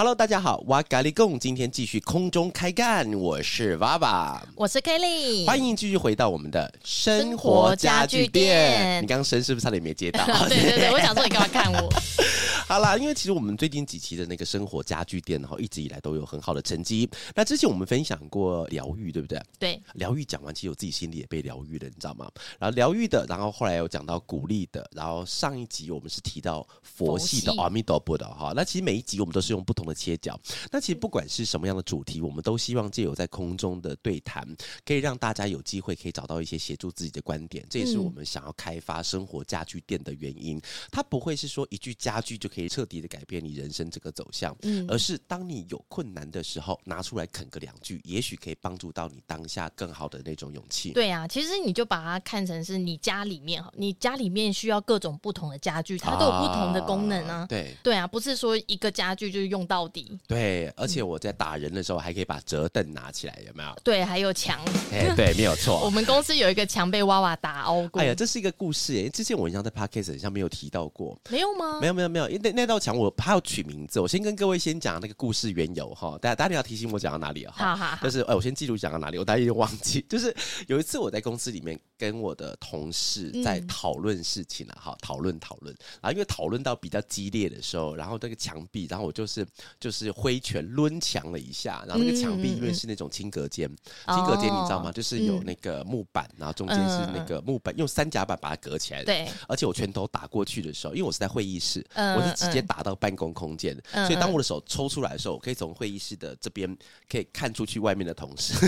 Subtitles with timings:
[0.00, 9.02] Hello，大家好，哇咖喱贡，今天继续空中开干，我是娃娃，我是 Kelly，欢迎继续回到我们的生活家具店。
[9.02, 10.24] 你刚刚声是不是差点没接到？
[10.48, 11.92] 对对对，我想说你干嘛看我？
[12.66, 17.06] 好啦，因为其实我们最近几期的那个生活家具店哈，一直以来都有很好的成绩。
[17.34, 19.42] 那之前我们分享过疗愈，对不对？
[19.58, 22.30] 对，疗愈讲完，其实我自己心里也被疗愈了，你知道吗？
[22.58, 28.54] 然后疗愈的，然后后来有讲到鼓励的，然后上一集我们是提到佛系的阿弥陀佛的哈。
[28.56, 30.38] 那其实每一集我们都是用不同的切角。
[30.70, 34.46] 那其实不管是什么样的主题，我们都希望借由在空中的对谈，
[34.86, 37.66] 可以让大家有机会可以找到一些协助自己的观点。
[37.68, 40.62] 这也是我们想要开发生活家具店的原因。
[40.92, 42.60] 它不会是说一句家具就可以。
[42.60, 50.92] 可以彻底的改变你人生这个走向，嗯，而是当你有困难的时候，拿出来啃个两句，也许可以帮助到你当下更好的那种勇气。
[50.92, 57.36] 对啊，其实你就把它看成是你家里面哈，你家里面需要各种不同的家具，它都有不同的功能啊。
[57.36, 60.18] 啊对对啊，不是说一个家具就是用到底。
[60.26, 63.72] 对，而且我在打人的时候还可以把折凳拿起来，有没有？
[63.84, 64.58] 对，还有墙。
[64.90, 65.80] 哎，对，没有错。
[65.84, 68.02] 我们公司有一个墙被娃娃打凹过。
[68.02, 71.16] 哎呀，这是一个故事哎，之前我好像在 Podcast 上没有提到过。
[71.28, 71.78] 没有吗？
[71.80, 73.10] 没有没有没有，因为那那道墙我。
[73.20, 76.16] 怕要取名字，我先跟各位先讲那个故事缘由哈。
[76.22, 77.52] 大家大家要提醒我讲到哪里哈？
[77.52, 80.00] 好好好，就是哎，我先记录讲到哪里，我大家已经忘记。
[80.08, 80.34] 就是
[80.68, 89.46] 有一次我在公司里面跟我的同事在讨论事情了哈，讨论讨论，然后因为讨论到比较激烈的时候，然后那个墙壁，然后我就是
[89.78, 93.68] 就是挥拳抡墙了一下，然后那个墙壁因为是那种轻隔间，
[94.06, 94.92] 轻隔间你知道吗？
[94.92, 99.04] 就是有那个木板，然后中间是那个木板，用三夹板把它隔起来。
[99.04, 106.76] 对，而且我拳头打过去的时候，因为我是在会议室，我是直接打到办公空间，所以当我的手抽出来的时候，我可以从会议室的这边
[107.08, 108.54] 可以看出去外面的同事。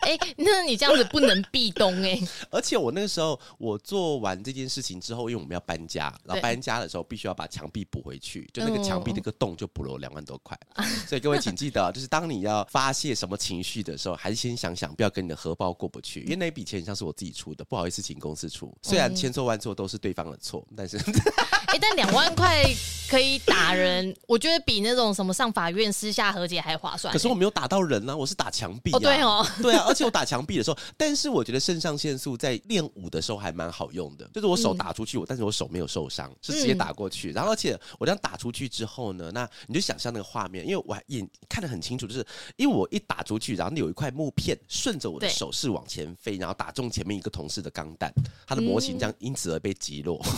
[0.00, 2.20] 哎，那你这样子不能壁咚哎。
[2.50, 10.58] 而且我那个时候，我做完这件事情之后，因为我们要搬家，然后搬家的时候必须要把墙壁补回去，就那个墙壁那个洞就补了我两万多块。
[11.06, 18.76] 所以各位请记得， 就是当你要发泄什么情绪的时候，还是先想想，不要跟你的荷包过不去，因为那笔钱像是我自己出的，不好意思请公司出。
[18.82, 20.96] 虽然千错万错都是对方的错，但是，
[21.66, 22.64] 哎，但两万块。
[23.08, 27.12] 可以打人，我觉得比那种什么上法院私下和解还划算。
[27.12, 28.96] 可是我没有打到人呢、啊，我是打墙壁、啊。
[28.96, 37.30] 哦，对哦，对啊，而且我打墙壁的时候，但是我觉得肾上腺素在练武的时候还蛮好用的，就是我手打出去，我、嗯、但是我手没有受伤，是直接打过去。
[37.30, 42.26] 嗯、然后而且我这样打出去之后呢，那你就想象那个画面，因为我还眼看得很清楚，就是
[42.56, 48.12] 因为我一打出去，然后有一块木片顺着我的手势往前飞，然后打中前面一个同事的钢弹，
[48.46, 50.20] 他的模型这样因此而被击落。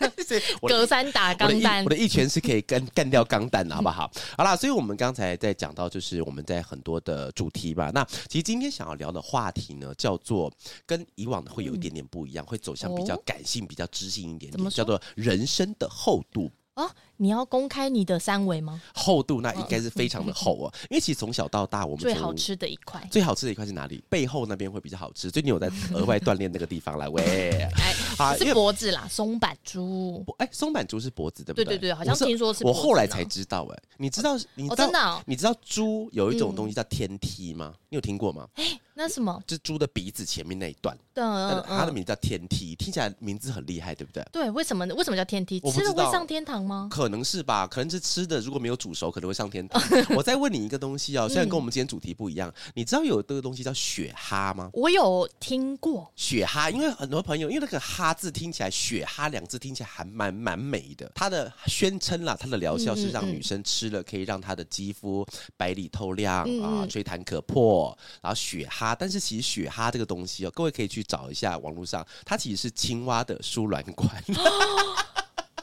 [0.00, 0.04] 嗯
[0.62, 4.10] 隔山打钢弹，我的一拳是可以干干掉钢弹的，好不好？
[4.38, 7.90] 好啦，所以我们刚才在讲到，就是我们在很多的主题吧。
[7.92, 10.50] 那其实今天想要聊的话题呢，叫做
[10.86, 16.50] 跟以往的会有一点点不一样，会走向比较感性、比较知性一点点，叫做人生的厚度。
[16.74, 18.82] 哦，你要公开你的三围吗？
[18.94, 24.02] 厚度那应该是非常的厚啊，因为其实从小到大，我们最好吃的一块，最好吃的一块是哪里？
[24.08, 27.22] 背后那边会比较好吃，所以你有在额外锻炼那个地方来喂。
[27.78, 30.24] 哎，啊，是脖子啦，松板猪。
[30.38, 31.64] 哎，松板猪是脖子对不对？
[31.64, 32.64] 对对对，好像听说是。
[32.64, 34.36] 我后来才知道，哎，你知道？
[34.54, 35.22] 你知道？
[35.26, 37.74] 你知道猪有一种东西叫天梯吗？
[37.88, 38.48] 你有听过吗？
[38.54, 38.80] 哎。
[38.96, 39.42] 那什么？
[39.44, 41.24] 就是猪的鼻子前面那一段，对，
[41.66, 44.24] 它的名字叫天梯，听起来名字很厉害，对不对？
[44.30, 44.86] 对，为什么？
[44.94, 45.58] 为什么叫天梯？
[45.72, 46.86] 吃了会上天堂吗？
[46.88, 49.82] 可能是吧，可能是吃的，如果没有煮熟，可能会上天堂。
[50.16, 54.70] 我再问你一个东西哦，虽然跟我们今天主题不一样，你知道有这个东西叫雪蛤吗？
[54.72, 61.10] 我有听过雪蛤，因为很多朋友因为那个蛤字听起来，雪哈两字听起来还蛮蛮美的。
[61.14, 65.26] 它的宣称啦，它的疗效是让女生吃了可以让她的肌肤
[65.56, 67.96] 白里透亮啊，吹弹可破。
[68.20, 68.94] 然后雪哈。
[68.94, 74.22] 但是其实雪哈这个东西哦，各位可以去找一下网络上，它其实是青蛙的输卵管。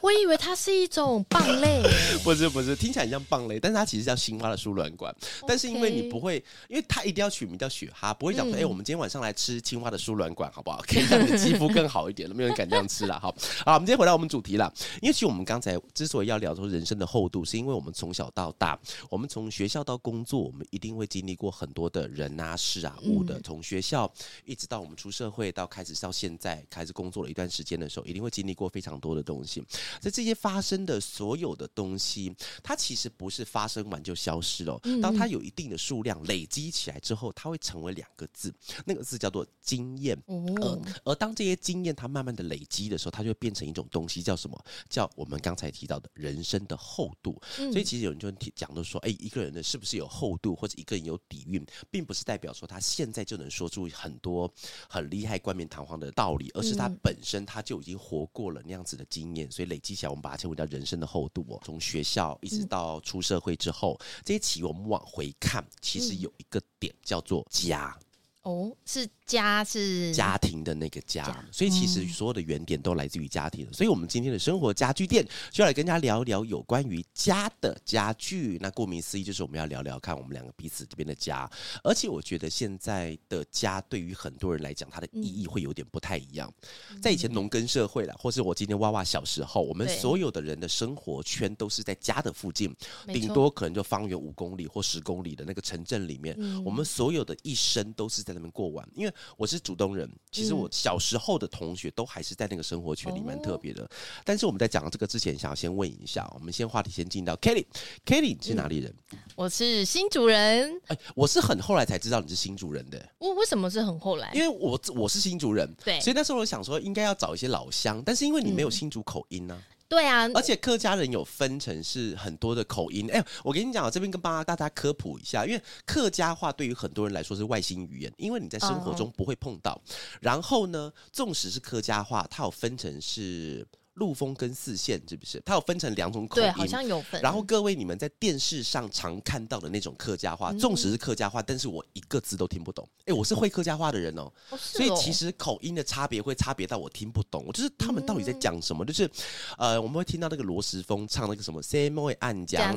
[0.01, 1.81] 我以为它是一种蚌类，
[2.23, 5.15] 不是不是，听起来很像蚌类，但是它其实叫青蛙的输卵管。
[5.47, 10.81] 但是因为你不会，因为它一定要取名叫雪蛤，不会讲说，哎、嗯欸，我们今天晚上来吃青蛙的输卵管，好不好？
[10.87, 13.19] 可以让你的肌肤更好一点了，没有人敢这样吃了。
[13.19, 13.33] 好，
[13.65, 14.73] 好，我们今天回到我们主题了。
[15.01, 23.39] 因为其实我们刚才之所以要聊说人生的厚度，是因为我们从小到大，我们从学校到工作，我们一定会经历过很多的人啊、事啊、物的。
[23.41, 24.11] 从学校
[24.45, 29.63] 一直到我们出社会，到开始到现在开始工作了一段时间的时候，一定会经历过非常多的东西。
[29.99, 32.33] 在这些发生的所有的东西，
[32.63, 34.79] 它其实不是发生完就消失了。
[35.01, 38.53] 当它有一定的数量累积起来之后，它会成为两个字，
[38.85, 40.17] 那个字叫做经验。
[40.61, 44.65] 而而当这些经验它慢慢的累积的时候，它就会变成一种东西，叫什么？
[44.89, 47.41] 叫我们刚才提到的人生的厚度。
[47.55, 54.51] 所以其实有人就讲的说，哎，一个人呢是不是有厚度，或者一个人有底蕴，并不是代表说他现在就能说出很多
[54.89, 61.59] 很厉害、冠冕堂皇的道理，而是他本身他就已经活过了那样子的经验，所以累积起来，我们把它称为叫人生的厚度哦。
[61.63, 67.97] 从学校一直到出社会之后，这些企业我们往回看，其实有一个点叫做家。
[68.43, 69.07] 哦，是。
[69.31, 73.65] 家是家庭的那个家，家，所以其实所有的原点都来自于家庭。
[73.71, 78.57] 所以，我们今天的生活家具店就要来跟大家聊一聊有关于家的家具。
[78.59, 81.49] 那顾名思义，就是我们要聊聊看我们两个彼此这边的家。
[81.81, 86.53] 而且，我觉得现在的家对于很多人来讲，它的意义会有点不太一样。
[87.01, 92.75] 在以前农耕社会啦，或是我今天娃娃小时候，我们所有的人的生活圈都是在家的附近，
[93.07, 96.37] 顶多可能就方圆五公里或十公里的那个城镇里面。
[96.65, 99.13] 我们所有的一生都是在那边过完，因为。
[99.37, 103.89] 我是主动人，其实我小时候的同学都还是在那个生活圈里蛮特别的。
[104.23, 108.93] 但是我们在讲这个之前，想要先问一下，我们先话题先进到 Kelly，Kelly 你是哪里人？
[109.35, 110.71] 我是新主人。
[110.87, 113.03] 哎，我是很后来才知道你是新主人的。
[113.17, 114.31] 我为什么是很后来？
[114.33, 119.61] 因为我我是新主人，对，所以那时候我想说应该要找一些老乡，但是因为你没有新竹口音呢。
[119.91, 123.11] 对啊，而且客家人有分成是很多的口音。
[123.11, 129.81] 哎，我跟你讲，我这边跟帮大家科普一下，因为客家话对于很多人来说是外星语言，因为你在生活中不会碰到。
[130.21, 133.67] 然后呢，纵使是客家话，它有分成是。
[133.95, 135.41] 陆丰跟四县是不是？
[135.45, 137.21] 它有分成两种口音，对，好像有分。
[137.21, 142.87] 然后各位，你们在电视上常看到的那种客家话，纵使是客家话，但是我一个字都听不懂。
[143.05, 147.43] 哎，我是会客家话的人哦，所以其实口音的差别会差别到我听不懂。
[147.45, 148.85] 我就是他们到底在讲什么？
[148.85, 149.09] 就是
[149.57, 152.75] 呃，我们会听到那个罗时丰唱那个什么 “say more 暗讲”，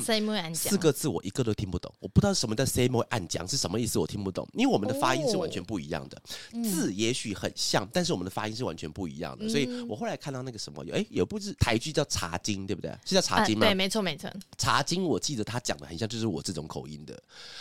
[0.52, 1.92] 四个字我一个都听不懂。
[2.00, 4.46] 我不知道什么叫 “say more 暗讲”是什么意思，我听不懂。
[4.54, 6.20] 因为我们的发音是完全不一样的，
[6.64, 9.48] 字也许很像，但是我们的发音是完全不一样的。
[9.48, 11.04] 所以我后来看到那个什么，哎。
[11.14, 12.90] 有部是台剧叫《茶经》，对不对？
[13.04, 13.66] 是叫《茶经》吗？
[13.66, 14.28] 对，没错，没错。
[14.58, 17.14] 《茶经》我记得他讲的很像，就是我这种口音的，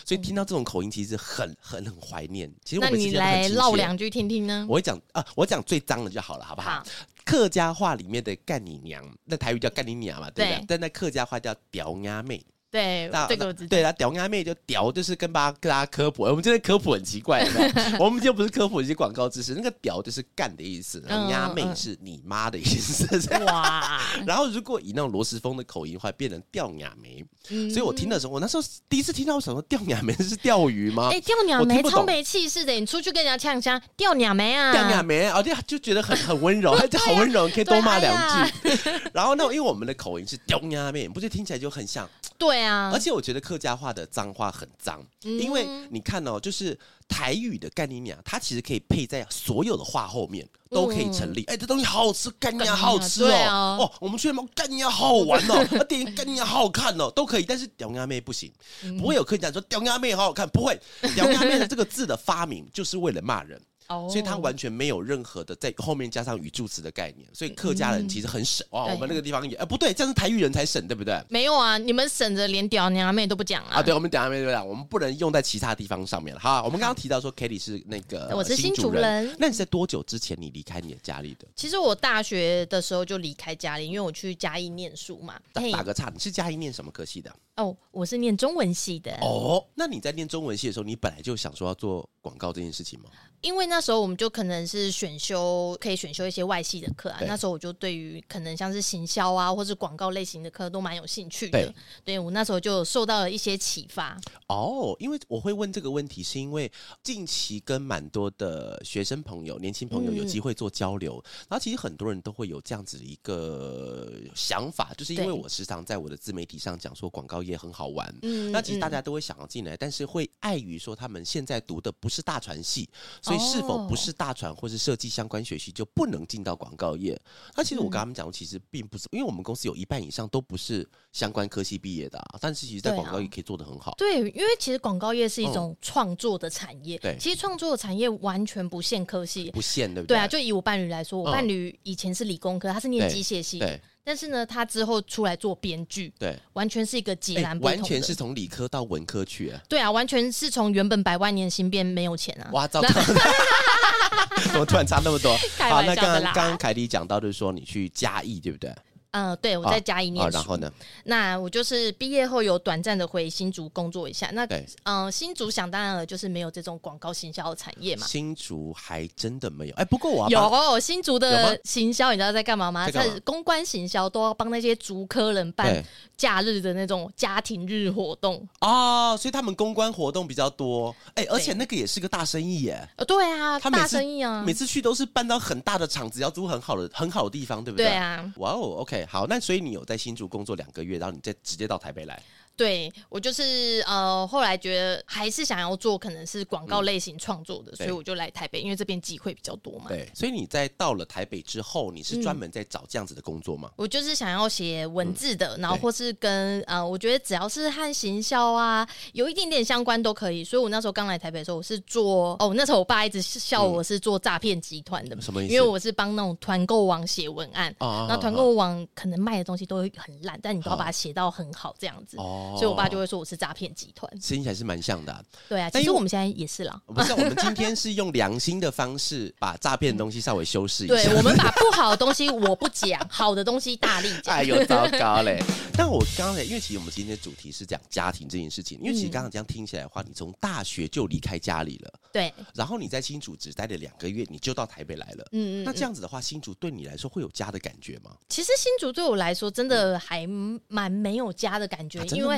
[0.04, 2.52] 所以听到这种口音，其实很很很怀念。
[2.66, 4.66] 其实我们那你来唠两句听听呢？
[4.68, 6.72] 我会讲啊，我讲最脏的就好了，好不好？
[6.72, 6.86] 好。
[7.26, 10.60] 客家话里面的“干你娘”，那台语叫“干你娘”嘛，对不对？
[10.60, 10.66] 对。
[10.68, 12.44] 但那客家话叫“屌丫妹”。
[12.74, 13.68] 对，这个我知道。
[13.70, 16.24] 对啊，屌鸭妹就屌，就是跟大家跟大家科普。
[16.24, 17.48] 我们今天科普很奇怪，
[18.02, 23.08] 我们今天不是科普一些广告知识，那个屌就是干的意思，然后鸭妹是你妈的意思。
[23.46, 24.02] 哇！
[24.26, 27.24] 然后如果以那种罗时丰的口音的话，变成钓鸭妹。
[27.70, 31.10] 所以我听的时候，我那时候第一次听到，我想说钓鸭妹是钓鱼吗？
[31.12, 38.16] 哎，钓鸭妹超没气势的，你出去跟人家呛呛，钓鸭妹啊，钓鸭妹，而且就觉得很很温柔， 就好温柔，可以多骂两
[38.48, 38.72] 句。
[39.14, 42.10] 然后那因为我们的口音是钓鸭妹，不是听起来就很像。
[42.44, 51.46] 对啊，而且我觉得客家话的脏话很脏，嗯、因为你看哦，就是台语的干你娘，它其实可以配在所有的话后面都可以成立。
[51.46, 53.34] 哎、嗯，这东西好好吃，干你娘好好吃哦。
[53.34, 57.44] 啊、哦，我们去嘛，干你娘好好玩哦，啊，电影干你娘好好看哦，都可以。
[57.44, 58.52] 但是屌鸭妹不行，
[58.84, 60.78] 嗯、不会有客人讲说屌鸭妹好好看，不会。
[61.16, 63.62] 屌鸭妹的这个字的发明就是为了骂人。
[63.88, 68.86] 所以它完全没有任何的在后面加上语助词的概念，所以客家人其实很省哇。
[68.86, 71.22] 我们那个地方也哎不对，这样是台语人才省，对不对？
[71.30, 73.76] 没有啊，你们省着连屌娘妹都不讲啊。
[73.76, 74.70] 啊，对，我们屌娘妹对不对？
[74.70, 76.40] 我们不能用在其他地方上面了。
[76.40, 81.48] 好，我们刚刚提到说，Kelly 是那个我是新主人，那你在多久之前你离开你的家里的？
[81.56, 85.40] 其实我大学的时候就离开家里，因为我去嘉义念书嘛。
[85.52, 87.34] 打打个岔，你是嘉义念什么科系的？
[87.58, 89.16] 哦，我是念中文系的。
[89.22, 93.10] 哦，那你在念中文系的时候，你本来就想说要做广告这件事情吗？
[93.44, 97.20] 因为那时候我们就可能是选修，可以选修一些外系的课啊。
[97.28, 101.62] 那时候我就对于可能像是行销啊，或是广告类型的课都蛮有兴趣的。
[101.62, 104.18] 对，对我那时候就受到了一些启发。
[104.48, 106.72] 哦，因为我会问这个问题，是因为
[107.04, 122.88] 近期跟蛮多的学生朋友、年轻朋友有机会做交流，嗯、然后其实很多人都会有这样子的一个想法，就是因为我时常在我的自媒体上讲说广告业很好玩，嗯，那其实大家都会想要进来，嗯、但是会碍于说他们现在读的不是大传系。
[123.22, 127.20] 所以是否不是大传或是设计相关学习就不能进到广告业？
[127.56, 133.94] 那其实我跟他们讲，其实并不是，因为我们公司有一半以上都不是相关科系毕业的，啊，但是其实在广告业可以做得很好。
[133.98, 136.98] 对，因为其实广告业是一种创作的产业。
[136.98, 140.16] 对，其实创作的产业完全不限科系，不限对不对？
[140.16, 143.80] 对啊，就以我伴侣来说，我伴侣以前是理工科，他是念机械系，对。
[144.06, 149.62] 但是呢，他之后出来做编剧，对，完全是一个截然不同的，完全是从理科到文科去啊。
[149.70, 152.50] 对啊，完全是从原本百万年薪变没有钱啊。
[152.52, 152.88] 哇，糟糕。
[154.52, 155.36] 怎么突然差那么多？
[155.58, 158.74] 好，那刚刚刚刚凯迪讲到就是说你去嘉义，对不对？
[159.14, 160.38] 嗯，对，我在嘉义念书。
[160.38, 160.72] 然后呢？
[161.06, 164.30] 那我就是毕业后有短暂的回新竹工作一下。
[164.34, 164.48] 那
[164.84, 168.08] 嗯，新竹想当然了，就是没有这种广告行销的产业嘛。
[168.08, 169.76] 新竹还真的没有。
[169.76, 172.90] 哎，不过我有新竹的行销，你知道在干嘛吗？
[172.90, 175.84] 在公关行销都要帮那些竹科人办
[176.18, 180.96] 假日的那种家庭日活动哦，所以他们公关活动比较多。
[181.14, 182.90] 哎，而且那个也是个大生意耶。
[182.96, 187.86] 呃，对啊，大生意啊，每次去都是办到很大的场子，要租很好的很好的地方，对不对？
[187.86, 188.34] 对啊。
[188.38, 189.03] 哇哦，OK。
[189.06, 192.22] 好，那所以你有在新竹工作两个月，然后你再直接到台北来。
[192.56, 199.86] 对，我就是呃，后来觉得还是想要做可能是广告类型创作的，嗯、所以我就来台北，因为这边机会比较多嘛。
[199.88, 203.70] 对，所以你在到了台北之后，你是专门在找这样子的工作吗？
[203.72, 210.44] 嗯、我就是想要写文字的，嗯、然后或是跟呃，我觉得只要是和行销啊有一点点相关都可以。
[210.44, 215.54] 所以我那时候刚来台北的时候，我是做哦，那时候我爸一直笑我是做诈骗集团的、嗯，什么意思？
[215.54, 223.24] 因为我是帮那种团购网写文案，哦、那团购网可能卖的东西都会很烂，但你都要把它写到很好这样子，哦、所以我爸就会说我。
[223.24, 225.24] 是诈骗集团，听起来是蛮像的、啊。
[225.48, 226.80] 对啊，其实我们现在也是啦。
[226.86, 230.94] 不是，我们今天是用良心的方式把诈骗的东西稍微修饰一下。
[230.94, 234.36] 对，我们把不好的东西 我不讲，好的东西大力讲。
[234.36, 235.42] 哎呦，糟糕嘞！
[235.76, 245.26] 但我刚才因为其实我们今天的主题是讲家庭这件事情，因为其实刚刚这样听起来的话，你从大学就离开家里了，对，然后你在新竹只待了两个月，你就到台北来了。
[245.32, 245.64] 嗯，嗯嗯。
[245.64, 248.12] 那这样子的话，新竹对你来说会有家的感觉吗？
[248.30, 250.28] 其实新竹对我来说真的还
[250.68, 252.33] 蛮没有家的感觉，啊、因为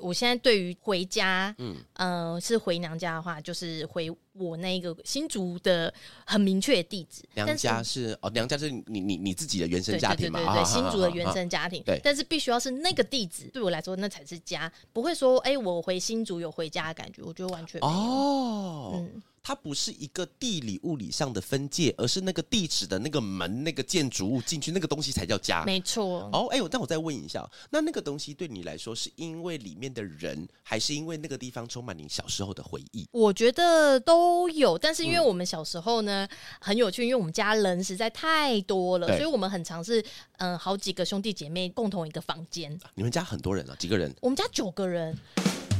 [0.00, 5.92] 我现在对于回家，嗯，呃，是回娘家的话，就是回我那个新竹的
[6.26, 7.22] 很明确的地址。
[7.34, 10.38] 娘家是，是哦，娘家是你你你自己的原生家庭嘛？
[10.40, 11.82] 对对对，对，新竹的原生家庭。
[11.84, 17.80] 对，但是必须要是那个地址，对我来说那才是家，不会说哎、欸，我回新竹有回家的感觉，我觉得完全。
[17.80, 19.22] 哦，嗯。
[19.46, 25.62] 它不是一个地理物理上的分界，而是那个地址的那个门、那个建筑物进去那个东西才叫家。
[25.64, 26.28] 没错。
[26.32, 33.06] 哦，哎呦，但我再问一下，那那个东西对你来说，是因为里面的人，还是因为那个地方充满你小时候的回忆？
[33.12, 36.28] 我觉得都有，但是因为我们小时候呢、嗯、
[36.60, 40.00] 很有趣，因为我们家人实在太多了，所以我们很常是
[40.38, 42.76] 嗯、呃、好几个兄弟姐妹共同一个房间。
[42.96, 43.76] 你们家很多人啊？
[43.78, 44.12] 几个人？
[44.20, 45.16] 我们家九个人。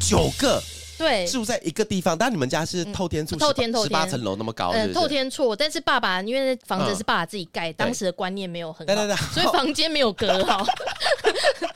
[0.00, 0.62] 九个。
[0.98, 5.54] 对，住在一个地方，但你们家是透天厝，透天透天，十八层楼那么高，嗯，透天厝。
[5.54, 10.64] 但是爸爸因为房子是爸爸自己盖，当时的观念没有很好，所以房间没有隔好。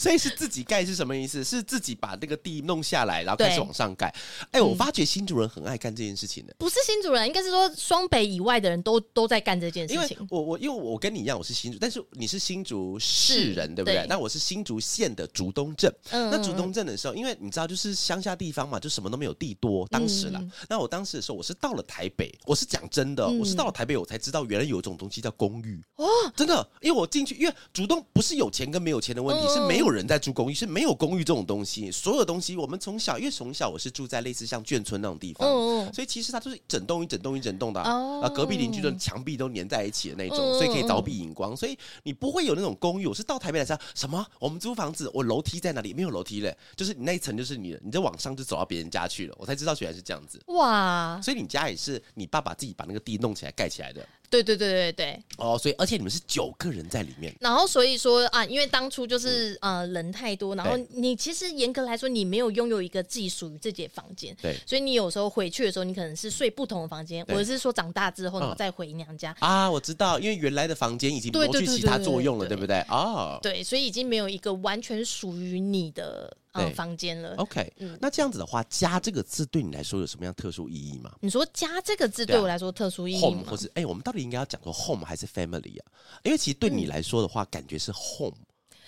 [0.00, 1.44] 所以是自己盖是什么意思？
[1.44, 4.12] 是自己把那个地弄下来，然后开始往上盖。
[4.52, 6.54] 哎，我发觉新主人很爱干这件事情的。
[6.58, 10.16] 不是新主人，应该是说双北以外的人都都在干这件事情。
[10.30, 14.06] 我我因为我跟你一样，我是新竹，但是你是新竹市人，对不对？
[14.08, 15.92] 那我是新竹县的竹东镇。
[16.10, 19.30] 嗯那竹东镇的时候，因为你知道，就是乡下地方嘛，就什么都没有。
[19.40, 20.38] 地多，当时了。
[20.38, 25.80] 嗯、那我当时的时候，我是到了台北，我是讲真的，嗯、我是到了台北，我才知道原来有一种东西叫公寓。
[25.96, 31.90] 哦，真的，因为我进去，因为竹东不是有钱跟没有钱的问题，嗯、是没有人在住公寓，是没有公寓这种东西。
[31.90, 43.06] 所有东西，我们从小，因为从小我是住在类似像眷村那种地方，嗯、所以其实它就是整栋一整栋一整栋的，啊，隔壁邻居的墙壁都粘在一起的那种，嗯、所以可以凿壁引光，所以你不会有那种公寓。
[43.06, 44.24] 我是到台北来说，什么？
[44.38, 45.92] 我们租房子，我楼梯在哪里？
[45.92, 51.20] 没有楼梯嘞，就是你那一层就是你的，你再往上就走到别人家去了，我才知道原来是这样子哇！
[51.22, 54.06] 所以你家也是你爸爸自己把那个地弄起来盖起来的。
[54.30, 55.22] 对对对对对。
[55.36, 57.34] 哦，所以而且你们是九个人在里面。
[57.40, 64.34] 然后所以说啊，因为当初就是、嗯、呃人太多，然后你其实严格来说你没有拥有一个自己属于自己的房间。
[64.40, 64.56] 对。
[64.64, 67.24] 所以你有时候回去的时候，你可能是睡不同的房间。
[67.26, 72.80] 或者是说长大之后然后再回娘家、嗯、啊，我知道，因为原来的房间已经挪去其他作用了，对不对？
[72.88, 73.38] 哦。
[73.42, 76.36] 对，所以已经没有一个完全属于你的。
[76.52, 77.34] 嗯，对房间了。
[77.36, 81.14] OK，嗯，那这样子的话，“家”这个字对你来说有什么样特殊意义吗？
[81.20, 85.86] 你说“家”这个字对我来说特殊意义吗、啊、？Home 或是哎、欸，我们到底应该要讲说 “home” 还是 “family” 啊？
[86.24, 88.36] 因为其实对你来说的话，嗯、感觉是 “home”，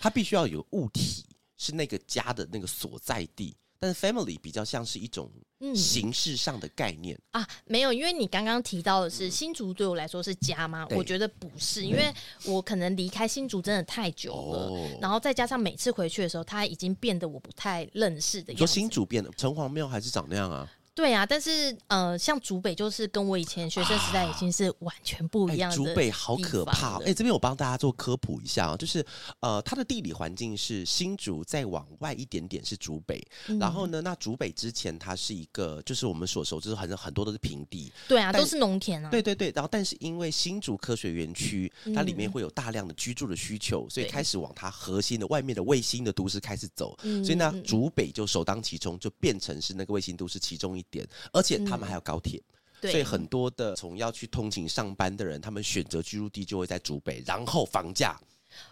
[0.01, 1.25] 它必须要有物体，
[1.57, 3.57] 是那个家的那个所在地。
[3.83, 5.29] 但是 family 比较像是一种
[5.75, 10.87] 形式上的概念、嗯、啊，没有，因为你刚刚提到的是新竹对我来说是家吗？
[10.93, 18.59] 我觉得不是，因为我可能离开新竹真的太久了，哦、然后再加上每次回去的时候，它已经变得我不太认识的样子。
[18.59, 20.71] 说新竹变了，城隍庙还是长那样啊？
[20.95, 25.77] 对啊，但是呃，像竹北就是跟我以前学生时代已经是完全不一样的。
[25.77, 26.99] 竹北好可怕！
[26.99, 29.05] 哎、欸，这边我帮大家做科普一下啊，就是
[29.41, 39.09] 呃，它的地理环境是新竹再往外一点点是竹北，嗯、然后呢，那竹北之前它是一个就是我们所熟知很很多都是平地，对啊，都是农田啊。
[39.09, 51.63] 对对对，然后但是因为新竹科学园区它里面会有大量的居住的需求，嗯、所以开始往它核心的外面的卫星的都市开始走，嗯、所以呢，竹北就首当其冲，就变成是那个卫星都市其中一点，而且。
[51.65, 52.43] 他们还有高铁，
[52.81, 58.19] 嗯、所以很多的从要去通勤上班的人，他们选择居住地就会在竹北，然后房价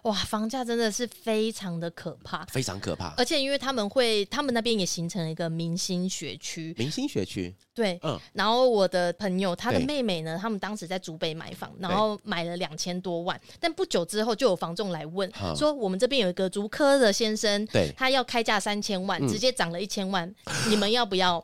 [0.02, 3.14] 哇，房价真的是非常的可怕，非常可怕。
[3.16, 8.18] 而且因为他们会，他们那边也形成了一个明星学区，明星学区，对，嗯。
[8.32, 20.34] 然后我的朋友，他的妹妹呢，他们当时在竹北买房，然后买了两千多万，但不久之后就有房仲来问，说我们这边有一个竹科的先生，对，他要开价三千万，直接涨了一千万，
[20.68, 21.42] 你们要不要？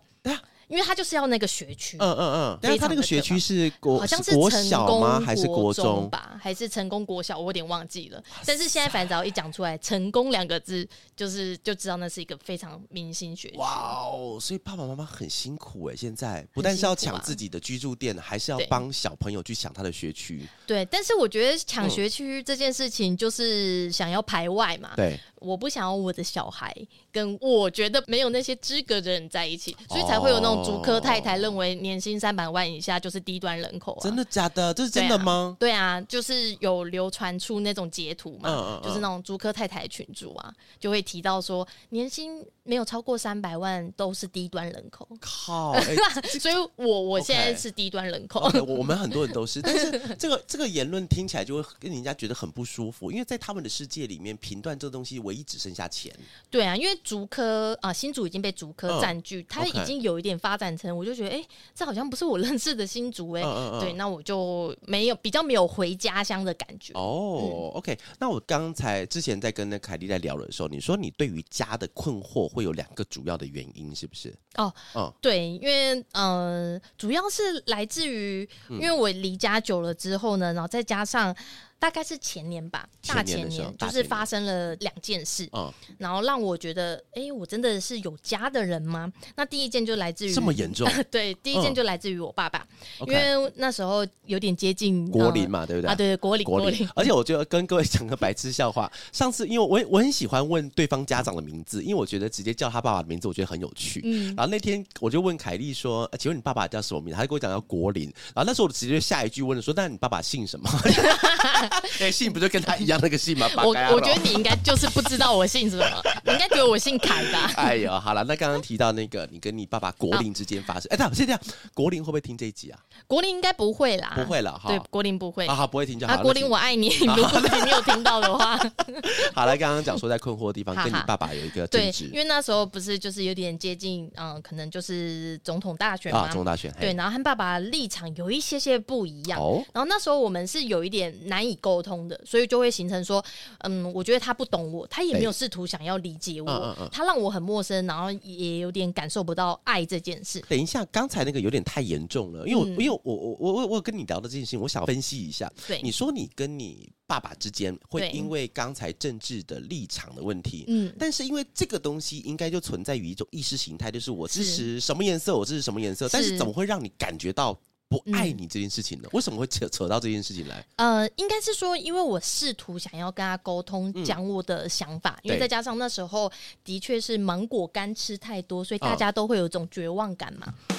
[0.69, 5.21] 因为他就是要那个学区，嗯嗯嗯，但是他那个学区是国，好像是国小吗？
[5.21, 6.37] 还是国中吧？
[6.43, 7.39] 还是成功国小？
[7.39, 8.21] 我有点忘记了。
[8.45, 13.57] 但是现在反正只要一讲出来“成功”两个字，就是就知道那是一个非常明星学区。
[13.59, 14.39] 哇哦！
[14.41, 20.43] 所以爸爸妈妈很辛苦哎，现在不但是要抢自己的居住店，还是要帮小朋友去抢他的学区。
[20.67, 24.91] 对，但是我觉得抢学区这件事情就是想要排外嘛。
[24.97, 26.75] 对，我不想要我的小孩
[27.13, 30.56] 跟我觉得没有那些资格的人在一起，所以才会有那种。
[30.65, 33.93] 竹科太太认为年薪三百万以下就是低端人口。
[33.95, 34.73] 啊，真的假的？
[34.75, 35.57] 这是真的吗？
[35.59, 45.09] 对啊，就是有流传出那种截图嘛，嗯嗯嗯，就是那种竹科太太群主啊，就会提到说年薪没有超过三百万都是低端人口。
[45.21, 45.73] 靠！
[45.79, 45.97] 欸、
[46.39, 48.49] 所以我我现在是低端人口。
[48.51, 56.13] Okay, okay, 我们很多人都是， 但是这个这个言论听起来就会跟人家觉得很不舒服，因为在他们的世界里面，评断这个东西唯一只剩下钱。
[56.51, 63.49] 对啊，因为竹科啊，新竹已经被竹科占据，它、嗯 okay、已经有一点发展成，我就觉得，哎、欸，这好像不是我认识的新竹哎、欸。
[63.49, 66.93] 嗯嗯对，那我就没有比较没有回家乡的感觉。
[66.93, 67.99] 哦、嗯、，OK。
[68.21, 74.33] 那我刚才之前在跟那凯莉在聊的时候，你说你对于家的困惑会有两个主要的原因，是不是？
[74.55, 81.35] 哦，嗯，对，因为呃，主要是来自于，因为我离家久了之后呢，然后再加上。
[81.79, 89.13] 大概是前年吧，大前年就是发生了两件事，嗯，然后让我觉得，哎、欸，我真的是有家的人吗？
[89.37, 92.67] 那第一件就来自于这么严重， 对，第一件就来自于我爸爸，
[93.01, 95.91] 嗯、因为那时候有点接近国林嘛，对不对？
[95.91, 96.89] 啊，对，国林，国林。
[96.95, 104.01] 而且我就跟各位讲个白痴笑话，上次因为我我很喜欢问对方家长的名字，因为我觉得直接叫他爸爸的名字，我觉得很有趣。
[104.05, 108.05] 嗯，然后那天我就问凯莉说、呃：“请问你爸爸叫什么名字？”他就跟我讲叫国林。
[108.35, 110.69] 然后那时候我直接下一句问了说：“那你爸爸姓什么？”
[112.01, 113.49] 哎，姓不就跟他一样那个姓吗？
[113.57, 115.87] 我我觉得你应该就是不知道我姓什么，
[116.25, 117.51] 你应该觉得我姓凯吧？
[117.57, 121.41] 哎呦，好了，那刚刚提到那个你跟你爸爸国林之间发生，哎、对，先这样，
[121.75, 122.79] 国林会不会听这一集啊？
[123.07, 124.69] 国林应该不会啦，不会了哈。
[124.69, 126.15] 对，国林不会，啊，好，不会听就好。
[126.15, 128.57] 啊，国林我爱你， 如果你有听到的话，
[129.35, 142.21] 好了，刚刚讲说在困惑的地方，跟你爸爸有一个争执，因为那时候不是就是有点接近，嗯，可能就是总统大选嘛，啊，总统大选，对，然后和爸爸立场有一些些不一样，哦，然后那时候我们是有一点难以沟通的。
[142.25, 143.25] 所以就会形成说，
[143.61, 150.41] 嗯，我觉得他不懂我，他也没有试图想要理解我，嗯嗯嗯，他让我很陌生，然后也有点感受不到爱这件事。
[150.49, 155.51] 等一下，刚才那个有点太严重了，因为我、嗯、因为我我我我我跟你聊的这件事情，我想分析一下。
[155.67, 167.59] 对，你说你跟你爸爸之间会因为刚才政治的立场的问题，嗯，但是因为这个东西应该就存在于一种意识形态，就是我支持什么颜色，我支持什么颜色，但是怎么会让你感觉到？
[167.89, 169.09] 不爱你这件事情呢？
[169.09, 170.65] 嗯、为什么会扯扯到这件事情来？
[170.77, 176.31] 呃，应该是说，因为我试图想要跟他沟通，讲我的想法，嗯、因为再加上那时候
[176.65, 180.53] 的确是芒果干吃太多，所以大家都会有一种绝望感嘛。
[180.71, 180.77] 嗯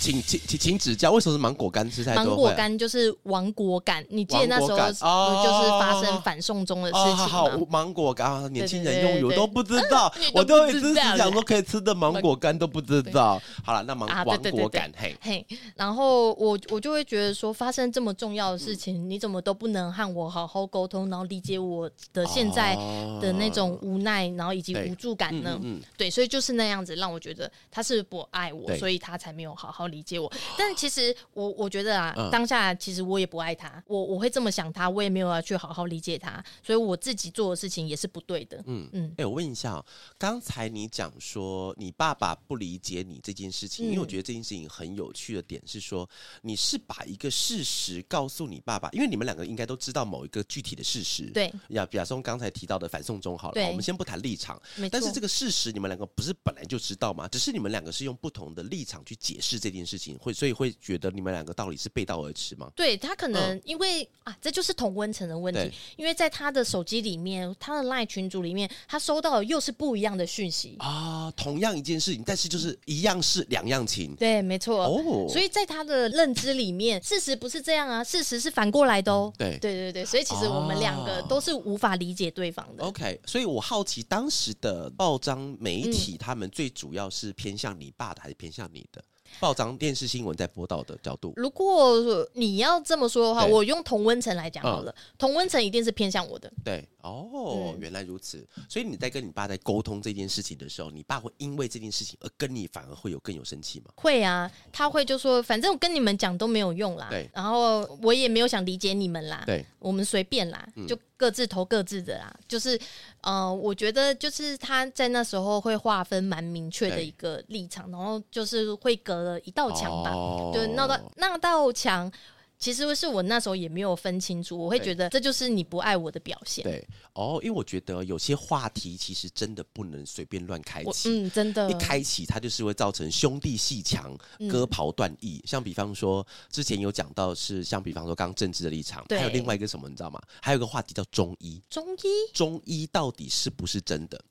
[0.00, 2.24] 请请请请指教，为什么是芒果干吃太多？
[2.24, 13.40] 芒果干就是亡国感，你记得那时候就是发生反送中的事情芒果干，年轻人用语我都不知道， 我都一直是讲说可以吃的芒果干都不知道。
[13.62, 22.74] 好了，那芒芒果干，嘿嘿，然后我我就会觉得说，发生这么重要的事情，你怎么都不能和我好好沟通，然后理解我的现在
[23.20, 25.60] 的那种无奈，然后以及无助感呢？
[25.98, 29.89] 对，所以就是那样子，让我觉得他是不爱我，所以他才没有好好。
[29.90, 38.62] 理解我，但其实我我觉得啊，嗯、当下其实我也不爱他，我我会这么想他，我也没有要去好好理解他，所以我自己做的事情也是不对的。
[38.66, 38.88] 嗯。
[38.92, 39.86] 嗯，哎、我问一下、喔，
[40.18, 46.08] 刚才你讲说你爸爸不理解你这件事情，嗯、因为我觉得这件事情很有趣的点是说，
[46.42, 51.30] 你是把一个事实告诉你爸爸，因为你们两个应该都知道某一个具体的事实。
[51.30, 53.66] 对，呀，比方说刚才提到的反送中好了，对。
[53.70, 54.90] 我们先不谈立场，没错。
[54.92, 57.28] 但是这个事实你们两个不是本来就知道吗？
[57.28, 59.90] 只是你们两个是用不同的立场去解释这件事情。
[59.90, 62.70] 事情会，所以会觉得你们两个到底是背道而驰吗？
[62.76, 65.68] 对，他可能因为、嗯、啊，这就是同温层的问题。
[65.96, 71.28] 因为在他的手机里面，他的 LINE 群组里面，他收到的又是不一样的讯息啊。
[71.36, 74.14] 同样一件事情，但是就是一样是两样情。
[74.14, 74.84] 对，没错。
[74.84, 79.32] 哦，所以在他的认知里面，事实不是这样啊，事实是反过来的哦。
[79.36, 82.84] 对，对对对，所以其实我们两个都是无法理解对方的。
[82.84, 89.02] OK，所以我好奇当时的报章媒体，他们最主要是偏向你爸的，还是偏向你的？
[89.38, 91.32] 报章、电视新闻在播到的角度。
[91.36, 96.52] 如果你要这么说的话，我用同温层来讲好了，嗯、同温层一定是偏向我的。
[96.64, 98.46] 对，哦，原来如此。
[98.68, 103.86] 所以你在跟你爸在沟通这件事情的时候，你爸会因为这件事情而跟你反而会有更有生气吗？
[103.96, 107.08] 会啊，他会就说，反正我跟你们讲都没有用啦。
[107.10, 109.42] 对，然后我也没有想理解你们啦。
[109.46, 112.32] 对，我们随便啦，就各自投各自的啦。
[112.32, 112.78] 嗯、就是，
[113.20, 122.10] 呃，我觉得就是他在那时候会划分蛮明确的一个立场，然后就是会隔了一道墙吧，哦、就那道那道墙。
[122.58, 126.62] 其实是我那时候也没有分清楚，我会觉得这就是你不爱我的表现。
[126.62, 134.14] 对，哦，因为我觉得有些话题其实真的不能随便乱开启，嗯，真的，一开启它就是会造成兄弟戏墙、
[134.46, 135.40] 割袍断义。
[135.42, 140.20] 嗯、像比方说之前有讲到是，像比方说刚刚政治的立场，对还有另外一个什么你知道吗？
[140.42, 144.22] 还有一个话题叫中医，中医，中医到底是不是真的？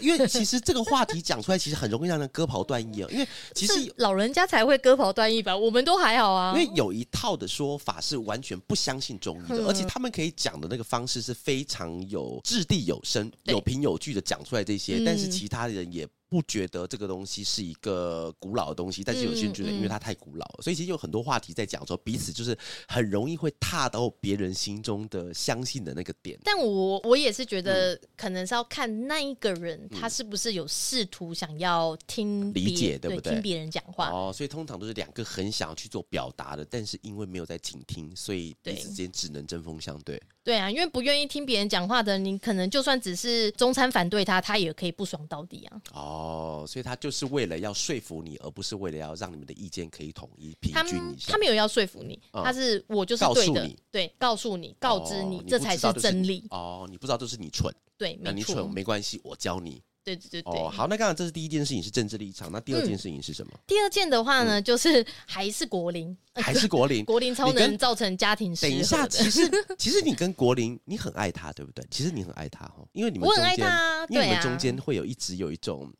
[0.00, 3.08] 因为其实这个话题讲出来，其实很容易让人割袍断义哦。
[3.10, 6.56] 因为其实老人家才会割袍断义吧，我们都还好啊。
[6.56, 16.06] 因为有一套的说法是完全不相信中医的，而且他们可以讲的那个方式是非常有掷地有声、有凭有据的讲出来这些，但是其他人也。
[16.36, 22.54] 不觉得这个东西是一个古老的东西，但是有些人觉得，因为它太古老了，所以其实有很多话题在讲说彼此就是
[22.86, 26.38] 很容易会踏到别人心中的相信的那个点。
[26.44, 33.32] 但我我也是觉得，可能是要看那一个人、嗯、他是不是有试图想要听理解，对不对？
[33.32, 40.20] 听别人讲话哦，所以通常都是两个很想要去做表达的，但是因为没有在倾听，所以彼此之间只能针锋相对。
[40.44, 45.82] 对啊，因为不愿意听别人讲话的，你可能就算只是中餐反对他，他也可以不爽到底啊。
[45.92, 46.25] 哦，
[46.66, 51.32] 所以他就是为了要说服你，而不是为了要让你们的意见可以统一平均一下。
[51.32, 56.44] 他，没有要说服你，嗯、他是我就是对的，对，告诉你，告知你，哦、这才是真理。
[56.50, 59.82] 哦，你不知道就是你蠢，对，那你蠢没关系，我教你。
[60.06, 63.50] 对对对对，哦，好，那刚刚这是第一件事情是政治立场，那第二件事情是什么？
[63.52, 68.54] 嗯、第二件的话呢，嗯、就是还是国林，还是国林， 国林超能造成家庭。
[68.54, 71.84] 等一下，其实 其实你跟国林，你很爱他，对不对？
[71.90, 75.92] 其实你很爱他哈，因为你们我很爱他，因为你们中间会有一直有一种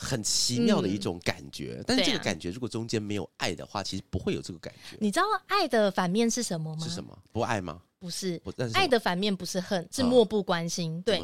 [0.00, 4.96] 很奇妙的一种感觉，嗯、但是这个感觉如果中间没有爱的话，其实不会有这个感觉。
[5.00, 6.86] 你知道爱的反面是什么吗？
[6.86, 7.18] 是什么？
[7.32, 7.82] 不爱吗？
[7.98, 8.40] 不是，
[8.74, 11.02] 爱的反面不是恨，是漠不关心。
[11.02, 11.20] 对？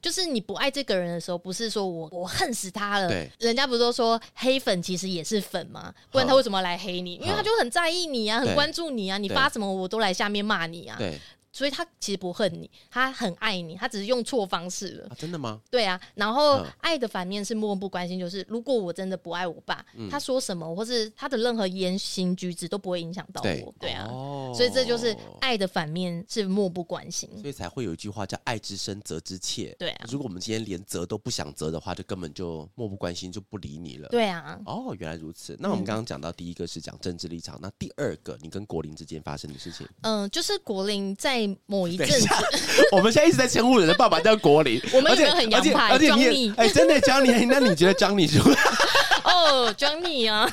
[0.00, 3.10] 就是你不爱这个人的时候，不是说我我恨死他了。
[3.10, 5.94] 对，人家不是都说黑粉其实也是粉吗？
[6.10, 7.16] 不然他为什么来黑你？
[7.16, 10.96] 因为他就很在意你啊，很关注你啊，你发什么我都来下面骂你啊。
[10.98, 11.20] 对。
[11.54, 15.06] 所以他其实不恨你，他很爱你，他只是用错方式了。
[15.08, 15.60] 啊、真的吗？
[15.70, 16.00] 对啊。
[16.16, 23.44] 然后爱的反面是漠不关心，就是如果我真的不爱我爸，嗯、他说什么或是他的任何言行举止都不会影响到我。
[23.44, 24.08] 对，对啊。
[24.10, 27.30] 哦、所以这就是爱的反面是漠不关心。
[27.40, 29.72] 所以才会有一句话叫“爱之深，责之切”。
[29.78, 30.06] 对啊。
[30.10, 34.08] 如果我们今天连责都不想责的话，就根本就漠不关心，就不理你了。
[34.08, 34.58] 对啊。
[34.66, 35.56] 哦，原来如此。
[35.60, 39.86] 那我们刚刚讲到第一个是讲政治立场，嗯、那第二个你跟国林之间发生的事情？
[40.00, 42.08] 嗯，就是国林在某一阵。
[42.92, 48.38] 我们现在一直在称呼人的爸爸叫国林， 我们也很洋派，而且你哎，真的 Johnny，那你觉得 Johnny 是？
[49.24, 50.46] 哦，Johnny 啊，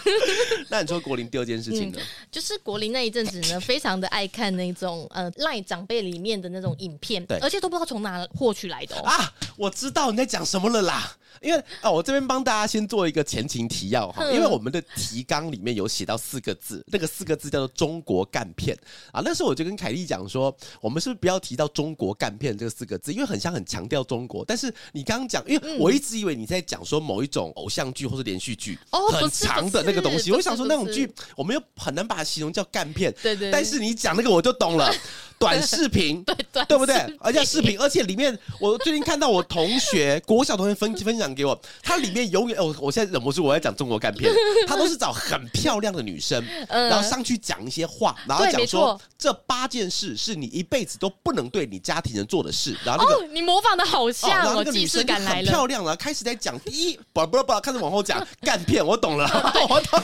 [0.69, 1.99] 那你说国林第二件事情呢？
[2.31, 9.33] 就是国林那一阵子呢，非常的爱看那种呃赖长辈里面的那种影片，对，而且都不知道从哪获取来的啊。
[9.57, 18.77] 我知道你在讲什么了啦，因为哦，我这边帮大家先做一个前情提要哈，因为我们的提纲里面有写到四个字，那个四个字叫做“中国干片”
[19.11, 19.21] 啊。
[19.23, 24.43] 那时候我就跟凯莉讲说，我们是不是不要提到“中国干片”这个四个字，因为很像很强调中国。
[24.45, 28.77] 但是你刚刚讲，因为我一直以为你在讲说某一种偶像剧或是连续剧。
[28.91, 33.13] 哦，很长的那个东西，我想说那种剧，我们又很难把它形容叫干片。
[33.21, 33.51] 对对。
[33.51, 34.93] 但是你讲那个我就懂了，
[35.41, 36.95] 短视频， 对对，对不对？
[37.19, 44.31] 而且视频，而且里面我最近看到我同学 国小同学分分享给我，他里面永远哦，我现在忍不住我要讲中国干片，
[44.67, 52.77] 他都是找很漂亮的女生，然后上去讲一些话，然后讲说这八件事是你一辈子都不能对你家庭人做的事。
[52.85, 58.85] 然后那个你模仿的好像，然后那个女生很漂亮了，开始在讲第一，不不不，开始往后讲干片。
[58.85, 59.25] 我懂了，
[59.69, 60.01] 我懂。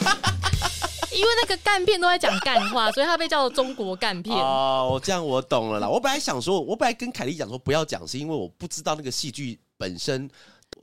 [1.18, 4.36] 因为那个干片都在讲干话，所以他被叫做中国干片。
[4.38, 5.90] 哦，这样我懂了啦。
[5.90, 10.30] 我本来想说，我本来跟凯莉讲说不要讲，是因为我不知道那个戏剧本身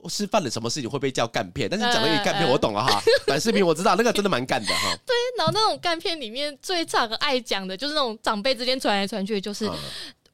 [0.09, 1.69] 是犯了什么事情会被叫干片。
[1.69, 3.01] 但是讲了一个干片，我懂了哈。
[3.25, 4.95] 短视频我知道，那个真的蛮干的哈。
[5.05, 9.69] 对，然后那种干片里面最常爱讲的就是那种长辈之间传来传去，就是。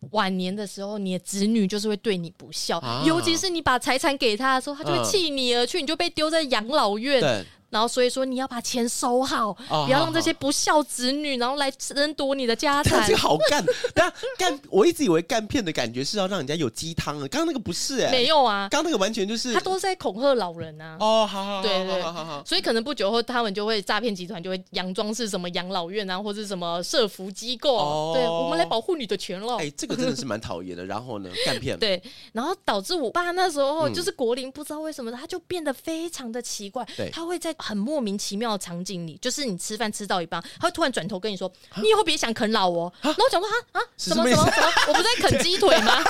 [0.09, 7.45] 晚年的时候，你的子女就是会对你不孝，啊、尤其是你把财产给他的时候，他就会弃你而去，嗯、你就被丢在养老院。
[7.71, 13.03] 对然后所以说你要把钱收好，哦、不要让这些不孝子女然后来争夺你的家产。
[13.07, 20.97] 这个好干，但干我一直以为干片的感觉是要让人家有鸡汤的，刚刚那个不是哎、欸，没有啊，刚刚那个完全就是他都是在恐吓老人啊。
[20.99, 29.55] 哦，好好，好，对对，好好好，所以可能不久后他们就会诈骗集团就会佯装是什么养老院啊，或者什么社福机构，哦、对，我们来保护你的权了。
[29.55, 30.86] 哎、欸，这个真的是蛮讨厌的。
[30.86, 32.01] 然后呢，干片，对，
[32.34, 44.67] 然后导致我爸那时候就是国林，不知道为什么他就变得非常的奇怪，对，他会在很莫名其妙的场景里，就是你吃饭吃到一半，他会突然转头跟你说：“你以后别想啃老哦。”然后我讲说：“啊啊，什么什么什么？
[44.88, 46.04] 我不在啃鸡腿吗？”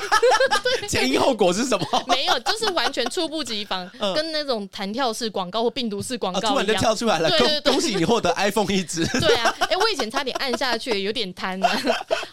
[0.80, 1.86] 对， 前因后果是什么？
[2.08, 7.30] 没有，就是完全猝不及防，跟那种弹跳式广告或病毒式广告一样，突然就跳出来了。
[7.30, 9.06] 对对恭喜你获得 iPhone 一只。
[9.20, 11.82] 对啊，哎，我以前差点按下去，有点贪啊。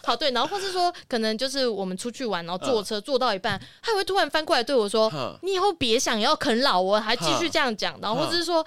[0.03, 5.11] 好，对，然后或是说，可能就是我们出去玩，然后坐车坐到一半，他会突然翻过来对我说
[5.43, 8.65] ：“你以后别想要啃老哦。”还继续这样讲，然后或者是说。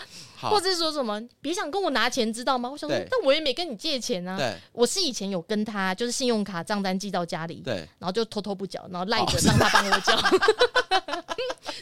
[0.51, 2.69] 或者是说什么，别想跟我拿钱，知道吗？
[2.71, 4.37] 我想说，但我也没跟你借钱啊。
[4.37, 10.19] 对，我是以前有跟他，就是信用卡账单寄到家里，对，然后就偷偷不缴，然后赖着让他帮我缴。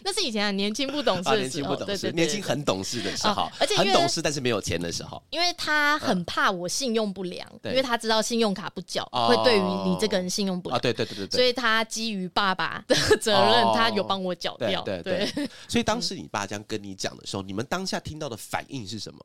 [0.03, 5.23] 那是以前啊，年轻不懂事的时候，对对，年轻很懂事的时候，而且很懂事，但是没有钱的时候。
[5.29, 10.81] 因为他很怕我信用不良，因为他知道信用卡不缴会对于你这个人信用不良。
[10.81, 11.37] 对对对对对。
[11.37, 14.83] 所以他基于爸爸的责任，他有帮我缴掉。
[14.83, 15.29] 对对。
[15.69, 19.21] 所以当时你爸这样跟你讲的时候，你们当下听到的反应是什么？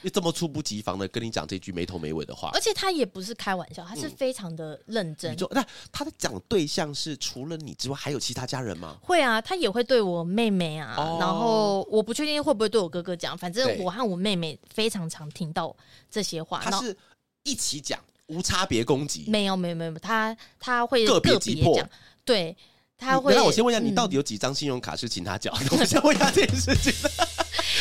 [0.00, 5.34] 你这么猝不及防的跟你讲这句没头没尾的话，而且他也不是开玩笑，他是非常的认真。
[5.34, 8.96] 嗯、那他的讲对象是除了你之外，还有其他家人吗？
[9.02, 13.36] 会啊，他也会对我妹妹啊，哦、然后我不确定会不会对我哥哥讲。
[13.36, 15.74] 反正我和我妹妹非常常听到
[16.08, 16.60] 这些话。
[16.62, 16.96] 他是
[17.42, 19.24] 一起讲，无差别攻击？
[19.26, 21.76] 没有，没有，没有，他他会个别击破。
[22.24, 22.56] 对，
[22.96, 23.34] 他会。
[23.34, 25.52] 那我先问一下，你到底有几张信用卡是请他缴？
[25.76, 26.92] 我先问一下这件事情。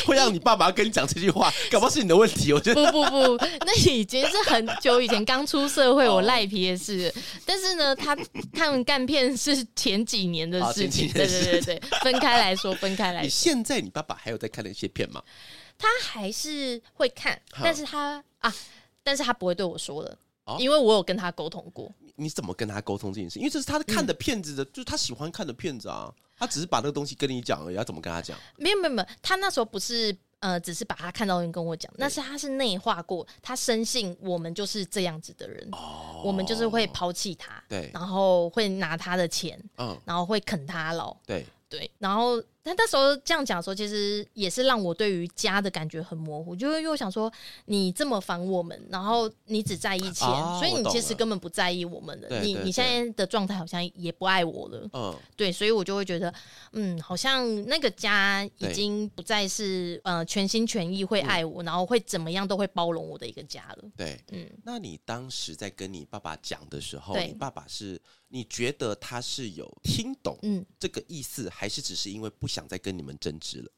[0.08, 2.54] 会让你爸爸跟你讲这句话， 搞不好是你的问题。
[2.54, 7.14] 我觉得不不不，那已经是很久以前刚出社会，我赖皮的事。
[7.46, 8.18] 但是呢，他
[8.54, 11.12] 看干片是前几年的事情。
[11.12, 13.24] 对对对对，分开来说，分开来说。
[13.24, 15.22] 你现在你爸爸还有在看那些片吗？
[15.78, 18.54] 他还是会看，但是他啊，
[19.04, 20.18] 但是他不会对我说的，
[20.58, 21.94] 因为我有跟他沟通过。
[22.18, 23.40] 你怎么跟他沟通这件事？
[23.40, 26.14] 因为这是他看的片子的，就是他喜欢看的片子啊。
[26.40, 28.38] 他只是把那个东西跟你讲而已，要怎么跟他讲？
[28.58, 42.40] 没有没有没有，他那时候不是呃，只是把他看到人跟我讲，那是他是内化过，他深信我们就是这样子的人，哦，我们就是会抛弃他，对，然后会拿他的钱，嗯，然后会啃他老，对对，然后。
[42.68, 47.32] 他那时候这样讲的时候，其实也是让我对于家的感觉很模糊，就因为想说
[47.66, 52.42] 你这么烦我们，然后你只在意钱，哦、所以你其实根本不在意我们的。
[52.42, 54.90] 你你现在的状态好像也不爱我了。
[54.92, 56.34] 嗯，对，所以我就会觉得，
[56.74, 63.86] 嗯，好像那个家已经不再是呃全心全意会爱我，嗯、然后会怎么样都会包容我的一个家了。
[63.96, 68.00] 对，嗯，那你当时在跟你爸爸讲的时候，你爸爸是？
[68.30, 73.72] 你觉得他是有听懂嗯这个意思，嗯、还是只是因为不想再跟你们争执了？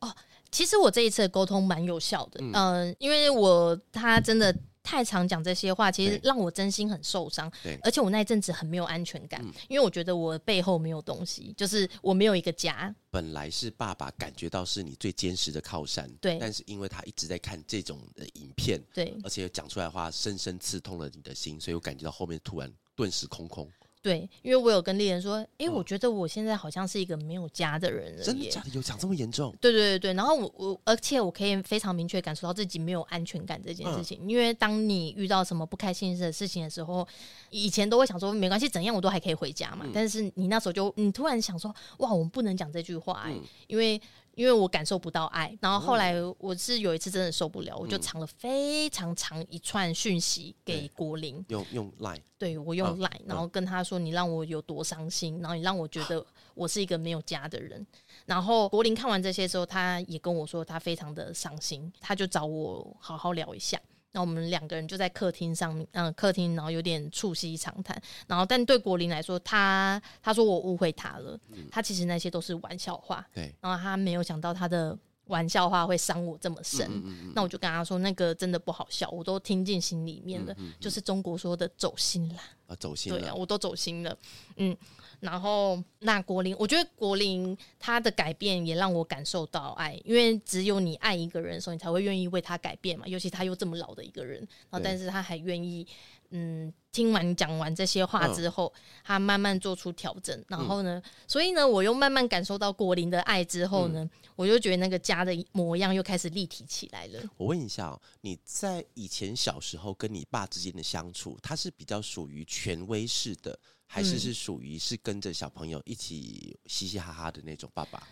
[0.00, 0.12] 哦，
[0.50, 7.48] 其实我这一次的沟通蛮有效的，嗯、呃，因为我他真的太常讲这些话，其实让我真心很受伤。
[7.62, 12.92] 对，而且我那一阵子很没有安全感，嗯、因为我觉得我背后没有东西，就是我没有一个家。
[13.10, 23.70] 本来是爸爸感觉到是你最坚实的靠山，对，但是因为他一直在看这种的影片，对，而且讲出来的话深深刺痛了你的心，所以我感觉到后面突然顿时空空。
[24.06, 28.22] 对，因为我有跟丽人说，哎，我觉得我现在好像是一个没有家的人了。
[28.22, 28.70] 真的假的？
[28.72, 29.52] 有讲这么严重？
[29.60, 30.14] 对对对对。
[30.14, 34.20] 然后我我，而且我可以非常明确感受到自己没有安全感这件事情。
[34.22, 37.04] 嗯、因为当你遇到什么不开心的事情的时候，
[37.50, 39.80] 以前都会想说没关系，怎样我都还可以回家嘛。
[39.82, 44.00] 嗯、但是你那时候就你突然想说，哇，我们不能讲这句话，嗯、因为。
[44.36, 56.22] 因为我感受不到爱，然后后来我是有一次真的受不了，我就藏了非常长一串讯息给国林，用用 Line，对，我用 Line，然后跟他说，你让我有多伤心，然后你让我觉得
[56.54, 57.84] 我是一个没有家的人。
[58.26, 63.80] 然后国林看完这些之后，他也跟我说他非常的伤心，他就找我好好聊一下。
[64.16, 68.00] 那我们两个人就在客厅上面，嗯，客厅，然后有点促膝长谈。
[68.26, 73.22] 然后，但对国林来说，他他说我误会他了，嗯、他其实那些都是玩笑话。
[73.34, 76.86] 对，然后他没有想到他的玩笑话会伤我这么深。
[76.88, 84.16] 嗯嗯嗯，那我就跟他说，那个真的不好笑，我都听进心里面了，就是中国说的走心啦啊，走心了，对啊，我都走心了，
[84.56, 84.74] 嗯。
[85.20, 93.06] 然后，那国林，我觉得国林他的改变也让我感受到爱，因为只有你爱一个人的时候，你才会愿意为他改变嘛。
[93.06, 94.38] 尤其他又这么老的一个人，
[94.70, 95.86] 然后但是他还愿意
[96.30, 107.22] 嗯，听完你讲完这些话之后，嗯、他慢慢做出调整，然后呢，嗯、所以呢，我又慢慢感受到国林的爱之后呢，嗯、我就觉得那个家的模样又开始立体起来了。
[107.36, 118.06] 我问一下哦，你在以前小时候跟你爸之间的相处，他是比较属于权威式的，还是是属于是跟着小朋友一起嘻嘻哈哈的那种爸爸？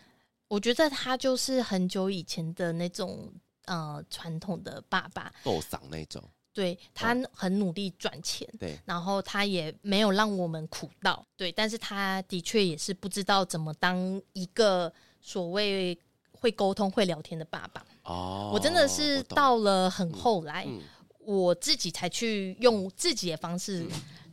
[0.49, 3.33] 我觉得他就是很久以前的那种
[3.65, 6.23] 呃传统的爸爸，斗嗓那种。
[6.53, 13.99] 对，他很努力赚钱，哦、对，然后他也没有让我们苦到，对，但是他的确也是不知道怎么当
[14.35, 15.99] 一个所谓
[16.31, 17.85] 会沟通、会聊天的爸爸。
[18.05, 20.83] 哦，我真的是到了很后来，我，嗯嗯、
[21.19, 23.85] 我自己才去用自己的方式。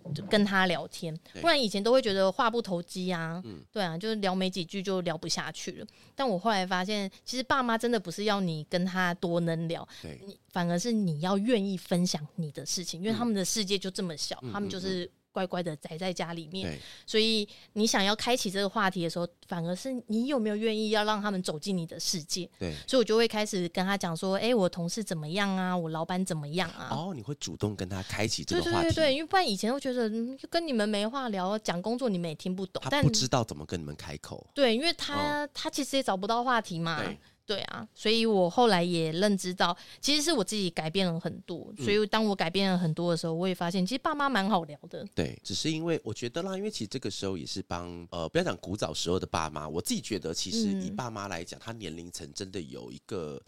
[0.05, 5.87] 嗯跟他聊天，不然以前都会觉得话不投机啊，嗯、对啊，就是聊没几句就聊不下去了。
[6.15, 9.87] 但我后来发现，其实爸妈真的不是要你跟他多能聊，
[10.25, 15.09] 你反而是你要愿意分享你的事情，因为他们的世界就这么小，嗯、他们就是。
[15.31, 22.49] 乖乖的宅在家里面，所以你想要开启这个话题的时候，反而是你有没有愿意要让他们走进你的世界？
[22.59, 25.75] 对，所以我就会开始跟他讲说：“哎、欸，我同事怎么样啊？
[25.75, 28.89] 我老板怎么样啊？”哦，你会主动跟他开启这个话题？
[28.89, 30.09] 对对对，因为不然以前会觉得
[30.49, 34.45] 跟你们没话聊，讲工作你们也听不懂，他不知道怎么跟你们开口。
[34.53, 37.01] 对，因为他、哦、他其实也找不到话题嘛。
[37.45, 41.73] 对啊，所以我后来也认知到，其实是我自己改变了很多。
[41.77, 45.05] 所以当我改变了很多的时候，我也发现，其实爸妈蛮好聊的。
[45.13, 53.41] 对，只是因为我觉得啦，因为其实这个时候也是帮呃，不要讲古早时候的爸妈，我自己觉得，其实以爸妈来讲，他年龄层真的有一个。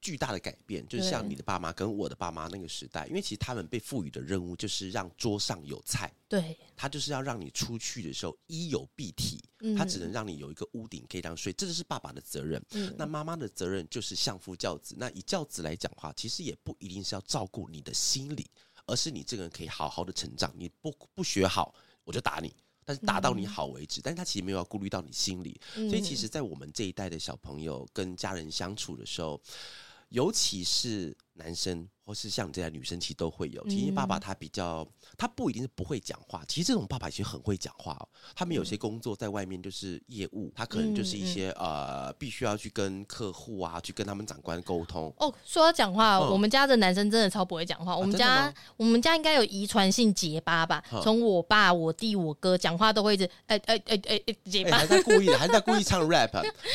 [0.00, 12.62] 巨大的改变，就是像你的爸妈跟我的爸妈那个时代，因为其实他们被赋予的任务就是让桌上有菜，对，他就是要让你出去的时候衣有蔽体，嗯、他只能让你有一个屋顶可以这样睡，这就是爸爸的责任。
[12.70, 14.94] 嗯、那妈妈的责任就是相夫教子。
[14.96, 18.46] 那以教子来讲的话，其实也不一定是要照顾你的心理，
[18.86, 20.52] 而是你这个人可以好好的成长。
[20.56, 24.00] 你不不学好，我就打你，但是打到你好为止。
[24.00, 29.40] 嗯、但是他其实没有要顾虑到你心理，所以其实，在我们这一代的小朋友跟家人相处的时候。
[30.08, 33.62] 尤其是男生，或是像你这样女生，其实都会有。
[33.68, 36.42] 其实爸爸他比较，他不一定是不会讲话。
[36.48, 38.08] 其实这种爸爸其实很会讲话哦。
[38.34, 45.12] 他们有些工作在外面就是业务，他可能就是一些呃，必须要去跟客户啊，去跟他们长官沟通。
[45.18, 47.94] 哦，说到讲话，我们家的男生真的超不会讲话。
[47.94, 50.82] 我们家我们家应该有遗传性结巴吧？
[51.02, 56.30] 从我爸、我弟、我哥讲话都会一直哎哎哎哎哎结巴，还在故意的，还在故意唱 rap。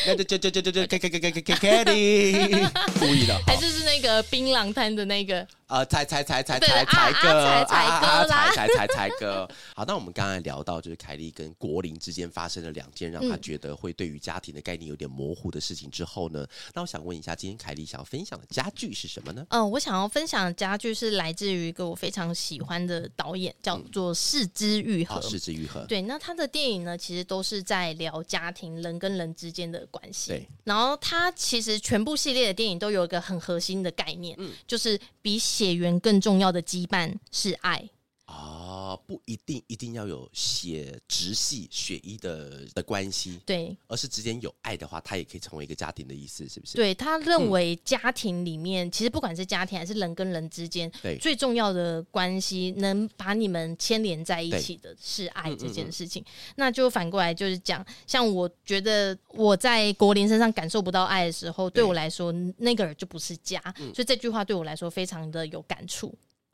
[0.06, 2.70] 那就就就就就就 K K K K K K K
[3.00, 5.48] 故意的，还是是那个槟榔摊的那个。
[5.74, 9.50] 呃，才才才才才才哥，才才哥才才才才哥。
[9.76, 19.44] 好，那我们刚才聊到，就是凯莉跟国林之间发生了两件让他觉得会对于家庭的概念有点模糊的事情之后呢，那我想问一下，今天凯莉想要分享的家具是什么呢？
[19.50, 25.20] 嗯，我想要分享的家具是来自于一个我非常喜欢的导演，叫做四肢愈合》。
[25.28, 25.84] 四肢愈合。
[25.88, 30.30] 对，那他的电影呢，其实都是在聊家庭人跟人之间的关系。
[30.30, 30.48] 对。
[30.66, 37.90] 然后他其实全部系列的电影都有一个很核心的概念，嗯，就是比血缘更重要的羁绊是爱。
[38.34, 46.76] 啊，不一定一定要有血直系血液的的关系，对，而是之间有爱的话，他也可以成为一个家庭的意思，是不是？
[46.76, 56.22] 对，他认为家庭里面，嗯、其实不管是家庭还是人跟人之间，对，最重要的关系能把你们牵连在一起的是爱这件事情。
[56.24, 66.14] 嗯嗯嗯，那就反过来就是讲，像我觉得我在国林身上感受不到爱的时候，对我来说，那个人就不是家，嗯、所以这句话对我来说非常的有感触。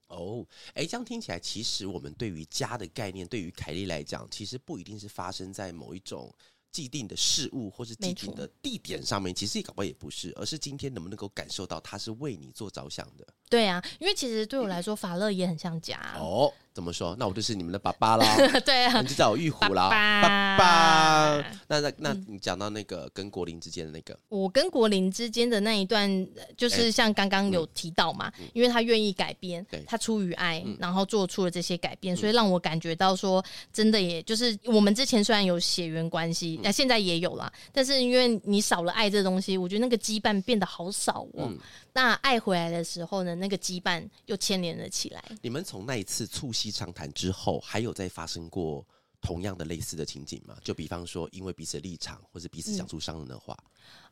[0.09, 6.31] 哦，哎，这样听起来，其实我们对于家的概念，对于凯莉来讲，其实不一定是发生在某一种
[6.71, 13.25] 既定的事物或是既定的地点上面，其实也搞不好也不是，而是今天能不能够感受到他是为你做着想的。
[13.49, 15.99] 对啊，因为其实对我来说，法乐也很像家。
[16.19, 16.53] 哦。
[16.73, 17.15] 怎么说？
[17.19, 18.25] 那我就是你们的爸爸啦。
[18.65, 19.89] 对啊，你就叫我玉虎啦。
[19.89, 21.45] 爸爸。
[21.67, 41.51] 那那那你讲到那个跟国林之间的那个，我跟国林之间的那一段，就是像刚刚有提到嘛，因为他愿意改编，他出于爱，然后做出了这些改变，所以让我感觉到说，真的，也就是我们之前虽然有血缘关系，那现在也有啦，但是因为你少了爱这东西，我觉得那个羁绊变得好少哦。
[41.93, 45.23] 那爱回来的时候呢，那个羁绊又牵连了起来。
[45.41, 48.85] 你们从那一次促膝长谈之后，还有再发生过
[49.21, 50.57] 同样的类似的情景吗？
[50.63, 53.57] 就比方说，因为彼此的立场，或者彼此讲出伤人的话。
[53.63, 54.08] 嗯，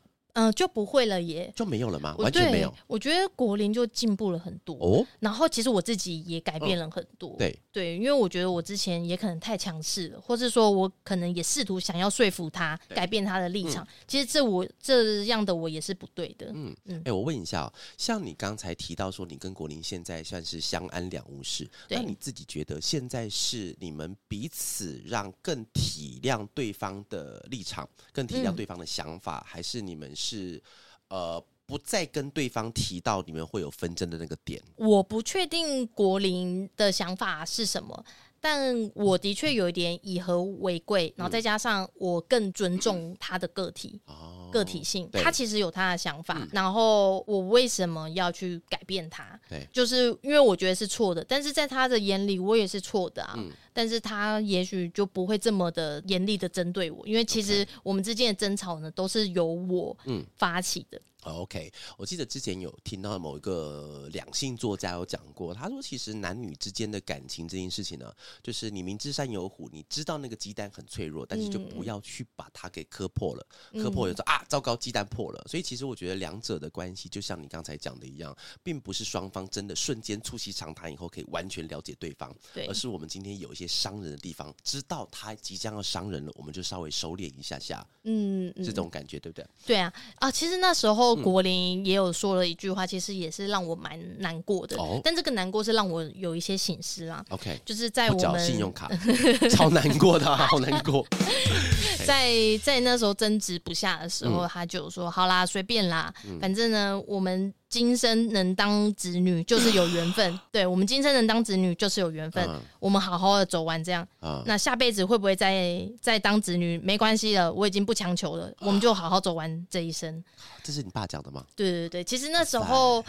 [0.54, 2.15] 就不会了耶，就没有了吗？
[2.19, 2.71] 完全没有。
[2.86, 5.06] 我觉得国林就进步了很多哦。
[5.19, 7.32] 然后其实我自己也改变了很多。
[7.32, 13.84] 嗯、对对，因为我觉得我之前也可能太强势了，或是说我可能也试图想要说服他改变他的立场。
[13.84, 16.52] 嗯、其实这我这样的我也是不对的。
[16.54, 16.97] 嗯嗯。
[17.00, 30.27] 哎、欸，我问一下哦，像你刚才提到说你跟国林现在算是相安两无事，那你自己觉得现在是你们彼此让更体谅对方的立场，更体谅对方的想法，嗯、还是你们是？
[30.28, 30.62] 是
[31.10, 34.62] 呃，不再跟对方提到你们会有纷争的那个点。
[34.75, 38.06] 我不确定国林的想法是什么，
[38.50, 44.00] 但我的确有一点以和为贵，然后再加上我更尊重他的个体。
[44.08, 49.37] 嗯个体性，他其实有他的想法，然后我为什么要去改变他？
[49.50, 53.37] 对，就是因为我觉得是错的，但是在他的眼里，我也是错的啊。
[53.73, 59.95] 但是他也许就不会这么的严厉的针对我，因为其实我们之间的争吵呢，都是由我
[60.37, 61.00] 发起的。
[61.34, 75.44] OK，我记得之前有听到某一个两性作家有讲过，他说其实男女之间的感情这件事情呢，就是你明知山有虎，你知道那个鸡蛋很脆弱，但是就不要去把它给磕破了，嗯、磕破了就说啊，糟糕，鸡蛋破了。
[75.48, 89.48] 所以其实我觉得两者的关系就像你刚才讲的一样，并不是双方真的瞬间促膝长谈以后可以完全了解对方，对，而是我们今天有一些伤人的地方，知道他即将要伤人了，我们就稍微收敛一下下，嗯，这种感觉对不对？
[89.65, 91.17] 对啊，啊，其实那时候。
[91.22, 94.78] 国林也有说了一句话，其实也是让我蛮难过的。
[94.78, 97.24] 哦、但这个难过是让我有一些醒思啦。
[97.30, 98.90] OK，就是在我们信用卡
[99.52, 101.06] 超难过的，好难过。
[102.06, 120.24] 在在那时候争执不下的时候，嗯、他就说：“好啦，随便啦，嗯、反正呢，我们。”今生能当子女就是有缘分，对，我们今生能当子女就是有缘分，嗯、我们好好的走完这样，嗯、那下辈子会不会再再当子女没关系了，我已经不强求了，我们就好好走完这一生。
[120.63, 121.44] 这是你爸讲的吗？
[121.56, 123.04] 对对对，其实那时候。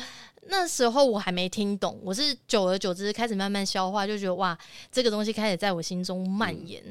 [0.51, 4.57] 那时候我还没听懂，我是久而久之开始慢慢消化，就觉得哇，
[4.91, 6.83] 这个东西开始在我心中蔓延，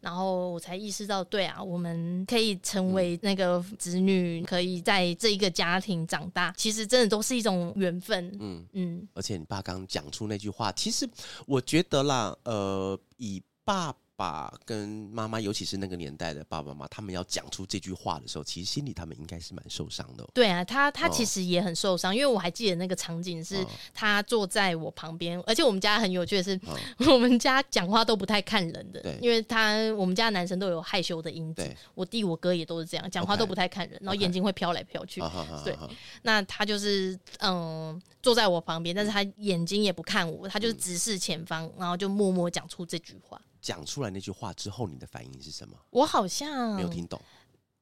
[0.00, 8.98] 然后我才意识到，对啊，我们可以成为那个子女，可以在这一个家庭长大，其实真的都是一种缘分，嗯嗯。
[8.98, 11.08] 嗯，而且你爸刚讲出那句话，其实
[11.46, 13.94] 我觉得啦，呃，以爸。
[14.16, 20.24] 爸跟妈妈，尤其是那个年代的爸爸妈妈，他们要讲出这句话的时候，其实心里他们应该是蛮受伤的。
[20.32, 26.78] 对啊，他他其实也很受伤，哦、因为我还记得那个场景是他坐在我旁边，而且我们家很有趣的是，哦、
[27.12, 35.20] 我们家讲话都不太看人的，因为他我们家男生都有害羞的因子，我弟我哥也都是这样，讲话都不太看人然后眼睛会飘来飘去。
[35.64, 35.76] 对，
[36.22, 43.40] 那他就是嗯坐在我旁边，但是他眼睛也不看我，他就是直视前方，然后就默默讲出这句话。
[43.64, 45.74] 讲出来那句话之后，你的反应是什么？
[45.88, 47.18] 我好像没有听懂。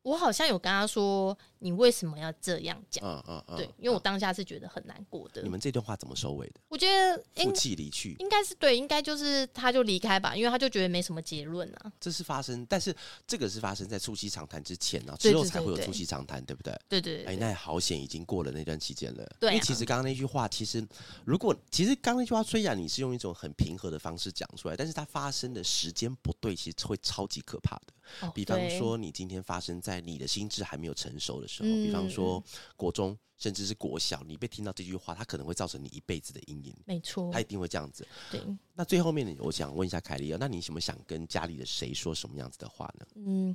[0.02, 5.42] 我好像有跟他说：“你为什么要这样讲？”嗯嗯嗯，对，因为我当下是觉得很难过的。
[5.42, 6.54] 你们这段话怎么收尾的？
[6.68, 11.92] 我觉得负气离去，应该是对，应该就是他就离开吧，因为他就觉得没什么结论啊。
[12.00, 12.94] 这是发生，但是
[13.26, 16.76] 这个是发生在促膝长谈之前啊，之后才会有促膝长谈，对不对？
[16.88, 17.24] 对对。
[17.24, 19.36] 哎，那好险，已经过了那段期间了。
[19.38, 20.86] 对，因为其实刚刚那句话，其实
[21.24, 27.92] 如果其实刚刚那句话，虽然你是用一种很平和的方式讲出来，但是它发生的时间不对，其实会超级可怕的。
[28.34, 32.42] 比方说，你今天发生在你的心智还没有成熟的时候，比方说
[32.76, 33.18] 国中。
[33.42, 36.72] 甚至是国小，你被听到这句话，它可能会造成你一辈子的阴影。
[36.84, 38.06] 没错，他一定会这样子。
[38.30, 38.40] 对。
[38.74, 43.04] 那最后面，我想问一下凯莉啊，那你什么想跟家里的谁说什么样子的话呢？
[43.16, 43.54] 嗯，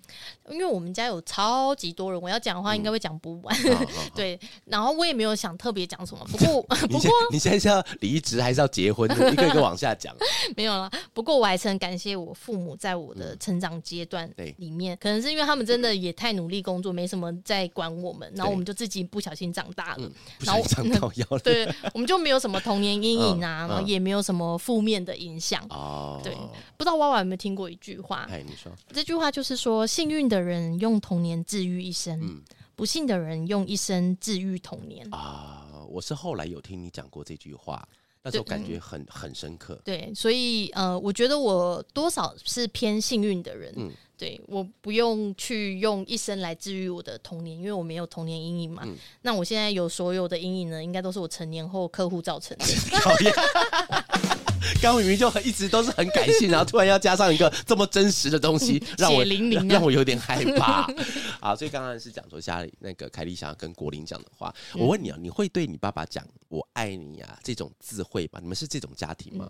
[0.50, 3.58] 因为我们家有超级多人，我要讲的话应该会讲不完。
[4.14, 4.38] 对。
[4.66, 9.10] 然后我也没有想特别讲什么，不过 不过你现在是要离职还是要结婚？
[9.10, 10.14] 一个一个往下讲。
[10.58, 10.92] 没有了。
[11.14, 19.68] 不过我还是很感谢我父母在我的成长阶段里面，可能是因为他们真的也太努力工作，没什么在管我们，然后我们就自己不小心长。
[19.78, 21.39] 大了，然后长到腰了。
[21.45, 25.63] 对，我们就没有什么童年阴影啊，然后也没有什么负面的影响。
[25.69, 26.36] 哦，对，
[26.75, 28.28] 不知道娃娃有没有听过一句话？
[28.32, 32.41] 哎，你说这句话就是说，幸运的人用童年治愈一生，
[32.75, 35.07] 不幸的人用一生治愈童年。
[35.13, 37.88] 啊，我是后来有听你讲过这句话，
[38.23, 39.80] 那时候感觉很很深刻。
[39.86, 43.71] 对，所以呃，我觉得我多少是偏幸运的人。
[43.78, 43.91] 嗯。
[44.18, 48.82] 对，我不用去用一生来治愈我的童年，因为我没有童年阴影嘛。
[48.86, 52.65] 嗯、那我现在有所有的阴影呢，应该都是我成年后客户造成的。
[52.99, 53.34] 讨厌。
[54.82, 60.88] 刚明明就很一直都是很感性，然后突然要加上一个这么真实的东西，让我淋淋、啊、让我有点害怕。
[61.39, 68.39] 好，所以刚刚是讲说家里那个凯莉想要跟国林讲的话，我问你啊，你会对你爸爸讲“我爱你”啊这种智慧吗？
[68.41, 69.49] 你们是这种家庭吗？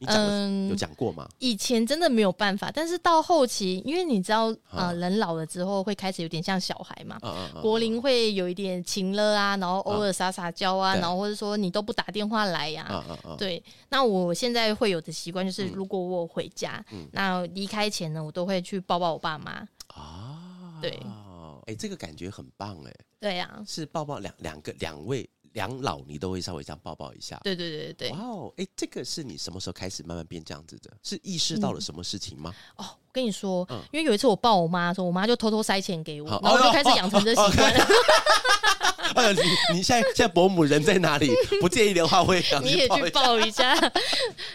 [0.00, 1.28] 你嗯，有讲过吗？
[1.40, 7.18] 以前真的没有办法，但是到后期，因为你知道，呃，人老了之后会开始有点像小孩嘛，
[7.60, 13.04] 国龄会有一点情了啊，然后偶尔撒撒娇啊，然后或者说你都不打电话来呀，
[13.36, 13.62] 对。
[13.88, 20.78] 那我现在会有的习惯就是，如果我回家，那离开前呢，我都会去抱抱我爸妈啊。
[20.80, 20.96] 对，
[21.66, 22.94] 哎，这个感觉很棒哎。
[23.18, 25.28] 对呀，是抱抱两两个两位。
[25.52, 27.40] 两老，你都会稍微这样抱抱一下。
[27.44, 28.10] 对对对对。
[28.10, 30.90] 哇哦，哎，这个是你什么时候开始慢慢变这样子的？
[31.02, 32.52] 是意识到了什么事情吗？
[32.76, 37.86] 嗯、哦，我跟你说，嗯、因为有一次我抱我妈的时候，我妈就偷偷塞钱给我，然后我就开始养成这习惯了。
[39.32, 41.30] 你你现在现在伯母人在哪里？
[41.60, 43.76] 不介意的话，我也想你也去抱一下。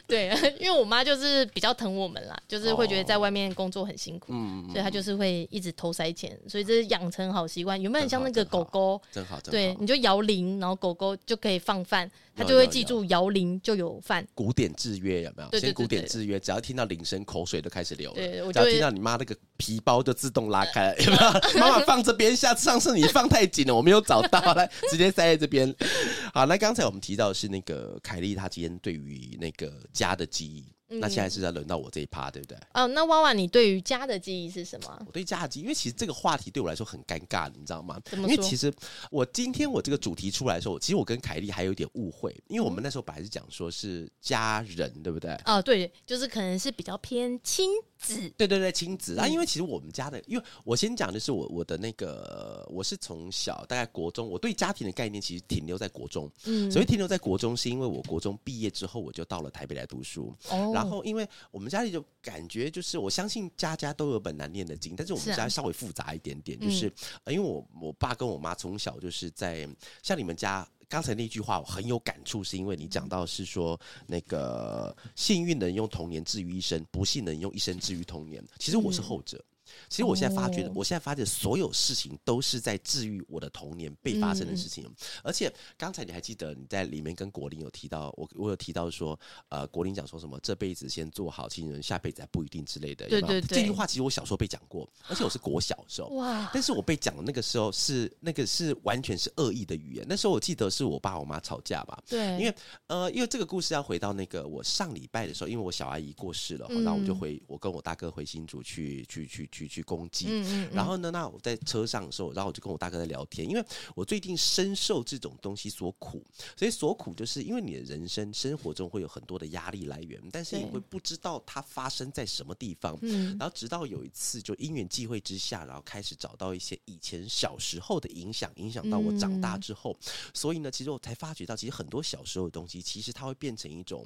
[0.07, 0.29] 对，
[0.59, 7.79] 因为我妈就是比较疼我们啦，就是会觉得在外面工作很辛苦，嗯，所以她就是会一直偷塞钱，所以这是养成好习惯。
[7.81, 9.01] 有没有很像那个狗狗？
[9.49, 14.25] 对，你就摇铃，然后狗狗就可以放饭，它就会记住摇铃就有饭。
[14.33, 15.49] 古典制约有没有？
[15.49, 18.15] 对，先古典制约，只要听到铃声，口水都开始流了。
[18.15, 21.59] 对，只要听到你妈那个皮包就自动拉开了， 有没有？
[21.59, 24.41] 妈妈放这边，下次上次你放太紧了，我没有找到。
[24.41, 25.73] 好，来直接塞在这边。
[26.33, 30.65] 好，那刚才我们提到的是那个凯莉，她今天对于那个家的记忆。
[30.99, 32.57] 那现在是在轮到我这一趴，对不对？
[32.73, 35.03] 哦，那娃娃，你对于家的记忆是什么？
[35.05, 37.99] 我对家的记忆，因为其实这个话题对我来说很尴尬，你知道吗？
[38.11, 38.73] 因为其实
[39.11, 45.31] 我今天我这个主题出来的时候，其实我跟凯莉还有一点误会，因为我们那时候本来是讲说是家人，对不对？
[45.45, 48.29] 哦，对，就是可能是比较偏亲子。
[48.37, 56.29] 对对对，亲子啊，因为其实我们家的，因为我先讲的是我我的那个，我是从小大概国中，我对家庭的概念其实停留在国中。
[56.45, 60.35] 嗯，所以停留在国中是因为我国中毕业之后，我就到了台北来读书。
[60.49, 66.85] 哦，然后因为我们家里就感觉就是，我相信家家都有本难念的经，但是我们家稍微复杂一点点，就是
[67.27, 69.67] 因为我我爸跟我妈从小就是在
[70.01, 78.43] 像你们家刚才那句话，我很有感触，是因为你讲到是说那个幸运能用童年治愈一生，不幸能用一生治愈童年。
[78.59, 79.43] 其实我是后者。
[79.89, 84.89] 其实我现在发觉的，我现在发觉所有事情都是在治愈我的童年被发生的事情。
[85.23, 89.19] 而且刚才你还记得你在里面跟国林有提到，我我有提到说，
[89.49, 93.07] 呃，国林讲说什么这辈子先做好亲人，下辈子还不一定之类的。
[93.07, 96.09] 对对对，这句话其实我小时候被讲过，而且我是国小的时候。
[96.09, 96.49] 哇！
[96.53, 100.05] 但是我被讲的那个时候是那个是完全是恶意的语言。
[100.07, 101.97] 那时候我记得是我爸我妈吵架吧？
[102.07, 102.55] 对，因为
[102.87, 109.62] 呃，因为这个故事要回到那个我上礼拜的时候，因为我小阿姨过世了，然后我就回我跟我大哥回新竹去去去去。
[109.62, 116.23] 去公祭，嗯嗯嗯，然后呢，那我在车上的时候，然后我就跟我大哥在聊天，因为我最近深受这种东西所苦，
[116.57, 122.97] 所以所苦就是因为你的人生生活中会有很多的压力来源，但是你会不知道它发生在什么地方，
[123.37, 129.95] 然后直到有一次就因缘际会之下，然后开始找到一些以前小时候的影响，影响到我长大之后，
[130.33, 134.05] 所以呢，其实我才发觉到，其实很多小时候的东西，其实它会变成一种，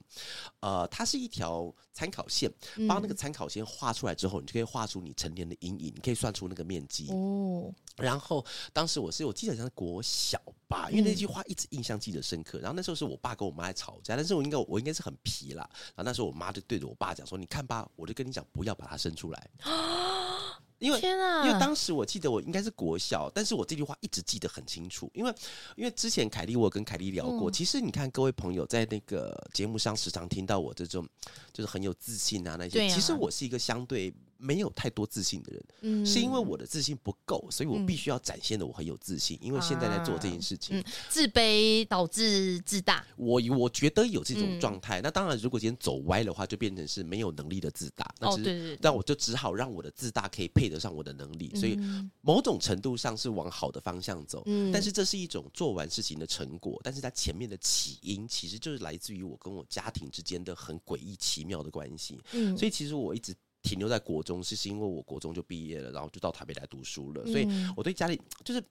[0.60, 2.52] 呃，它是一条参考线，
[2.88, 7.74] 把那个参考线画出来之后，你就可以画出你成年的阴影，你可以算出那个面积哦。
[7.98, 12.60] 然后当时我是我记得像是国小吧，因为那句话一直印象记得深刻。
[12.60, 15.68] 然后那时候是我爸跟我妈在吵架，但是我应该我应该是很皮啦。
[15.96, 19.50] 然后那时候我妈就对着我爸讲说：“你看吧，我就跟你讲，不要把它生出来。
[20.78, 25.10] ”因为天啊，因为当时我记得我应该是国小，但是我这句话一直记得很清楚。
[25.16, 25.34] 因为
[25.76, 31.04] 因为之前凯莉我有跟凯莉聊过，其实你看各位朋友在那个节目上时常听到我这种
[31.52, 34.14] 就是很有自信啊那些，其实我是一个相对。
[34.38, 39.38] 没有太多自信的人，嗯，是因为我的自信不够，所以我必须要展现的我很有自信。
[39.42, 43.06] 因为现在在做这件事情，自卑导致自大。
[43.16, 45.02] 我我觉得有这种状态。
[45.02, 48.14] 那当然，如果今天走歪的话，就变成是没有能力的自大。
[48.20, 48.78] 那对对。
[48.82, 51.78] 但我就只好让我的自大可以配得上我的能力，所以
[52.22, 54.44] 某种程度上是往好的方向走。
[54.46, 56.80] 嗯，但是这是一种做完事情的成果。
[56.84, 62.20] 但是它前面的起因，其实就是来自于我跟我家庭之间的很诡异奇妙的关系。
[62.34, 63.34] 嗯，所以其实我一直。
[63.68, 68.64] 停留在国中，是是因为我国中就毕业了，然后就到台北来读书了，所以我对家里就是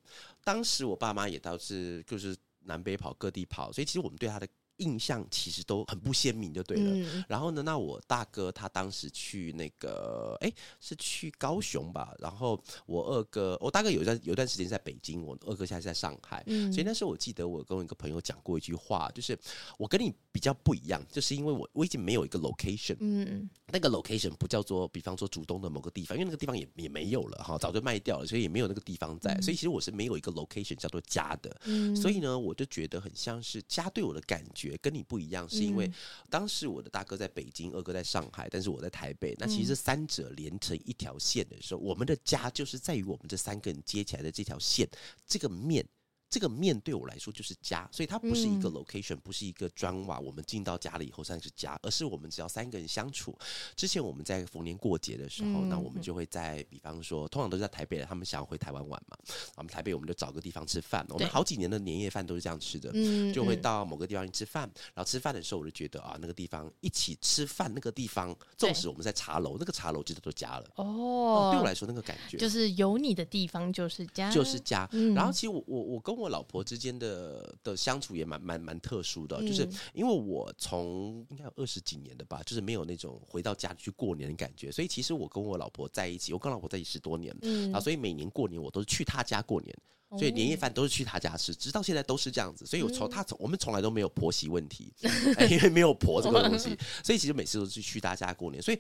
[0.43, 4.49] 当时我爸妈也倒是就是南北跑各地跑，所以其实我们对他的。
[4.79, 6.91] 印象其实都很不鲜明，就对了。
[6.93, 12.15] 嗯、然后呢，那我大哥他当时去那个，哎，是去高雄吧？
[12.19, 16.43] 然后我二哥，我大哥有一段有一段时间在北京，我二哥现在在上海。
[16.47, 19.39] 嗯、所以那时候我记得我跟我一个朋友讲过一句话，就是
[19.79, 29.33] 我跟你比较不一样，就是因为我我已经没有一个 location，嗯，那个 location 不叫做，比方说主东的某个地方，因为那个地方也也没有了哈，早就卖掉了，所以也没有那个地方在。
[29.33, 31.57] 嗯、所以其实我是没有一个 location 叫做家的。
[31.65, 34.66] 嗯、所以呢，我就觉得很像是家对我的感觉。
[34.81, 35.91] 跟你不一样，是因为
[36.31, 39.37] 当时我的大哥在北京，二哥在上海，但是我在台北。
[39.39, 44.89] 那其实三者连成一条线的时候，我们的家就是在于我们这三个人接起来的这条线，
[45.27, 45.87] 这个面
[46.29, 50.19] 这个面对我来说就是家，所以它不是一个 location，、嗯、不是一个砖瓦。
[50.19, 53.37] 我们进到家里以后算是家，而是我们只要三个人相处。
[53.75, 59.17] 之前我们在逢年过节的时候，嗯、那我们就会在，比方说，通常都是在台北的，他们想要回台湾玩嘛，
[59.57, 61.07] 我们台北我们就找个地方吃饭。
[61.11, 62.93] 我们好几年的年夜饭都是这样吃的，
[63.33, 64.63] 就会到某个地方去吃饭。
[64.95, 70.71] 然后吃饭的时候，我就觉得啊，那个地方一起吃饭，那个地方，纵使我们在茶楼，那个茶楼其实都家了。
[70.77, 74.89] 哦，对我来说那个感觉就是有你的地方就是家，就是家。
[74.93, 89.77] 嗯、然后其实我我我跟我老婆之间的的相处也蛮蛮蛮特殊的，就是因为我从应该有二十几年的吧，就是没有那种回到家里去过年的感觉，所以其实我跟我老婆在一起，我跟老婆在一起十多年，嗯，啊，所以每年过年我都是去她家过年。
[90.11, 92.65] 所以年夜饭都是去他家吃，直到现在都是这样子。
[92.65, 94.93] 所以我从他从我们从来都没有婆媳问题，
[95.51, 98.63] 因为没有婆这个东西， 所以其实每次都是去他家过年。
[98.63, 98.79] 所以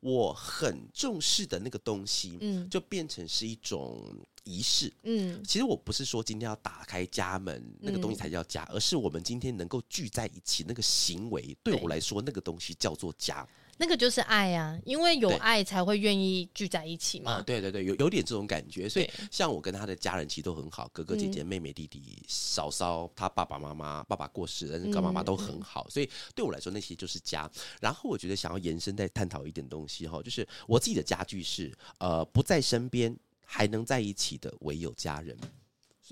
[0.00, 4.04] 我很重视的那个东西，嗯，就变成是一种
[4.44, 4.92] 仪式。
[5.04, 13.46] 嗯，其实我不是说今天要打开家门那个东西才叫家，而是我们今天能够聚在一起那个行为，对我来说那个东西叫做家。
[13.78, 17.32] 那个就是爱啊，因为有爱才会愿意聚在一起嘛。
[17.32, 18.88] 啊，对对对，有有点这种感觉。
[18.88, 25.88] 所以像我跟他的家人其实都很好，哥哥姐姐、妹妹弟弟、嫂嫂，他爸爸妈妈，爸爸过世，但是跟妈妈都很好。
[25.90, 27.50] 所以对我来说，那些就是家。
[27.80, 33.14] 然后我觉得想要延伸再探讨一点东西哈，就是我自己的家具是呃不在身边
[33.44, 35.36] 还能在一起的，唯有家人。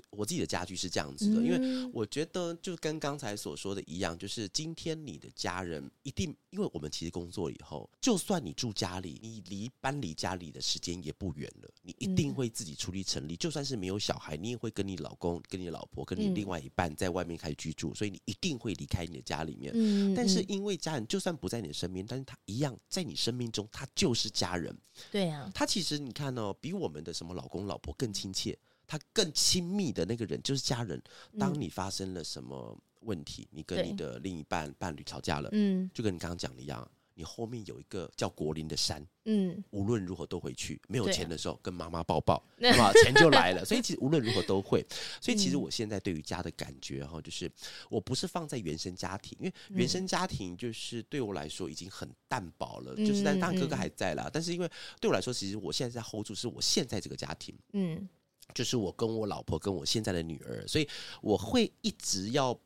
[0.09, 13.35] 我自己的家具是这样子的，因为我觉得就跟刚才所说的一样，就是今天你的家人一定，因为我们其实工作以后，就算你住家里，你离搬离家里的时间也不远了，你一定会自己出力成立。
[13.35, 19.73] 就算是没有小孩，你也会跟你老公、跟你老婆、跟你另外一半在外面开始居住，所以你一定会离开你的家里面。
[20.15, 24.75] 但是因为家人就算不在你的身边，但是他一样在你生命中，他就是家人。
[25.11, 28.57] 对啊，他其实你看哦，比我们的什么老公老婆更亲切。
[28.87, 31.01] 他更亲密的那个人就是家人。
[31.39, 40.81] 当你发生了什么问题，嗯、你跟你的另一半伴侣吵架了，嗯，就跟你刚刚讲的一样，你后面有一个叫国林的山，嗯，无论如何都回去。
[40.87, 42.91] 没有钱的时候，跟妈妈抱抱，对吧？
[43.03, 43.63] 钱就来了。
[43.63, 44.85] 所以其实无论如何都会。
[45.21, 47.49] 所以其实我现在对于家的感觉哈，就是
[47.89, 52.95] 我不是放在原生家庭，因为原生家庭就是对我来说已经很淡薄了。
[52.95, 54.69] 就是但当然哥哥还在啦，但是因为
[54.99, 58.09] 对我来说，其实我现在在 hold 住是我现在这个家庭，嗯。
[58.53, 60.87] 就是我跟我老婆跟我现在的女儿，所以
[61.21, 62.57] 我会一直要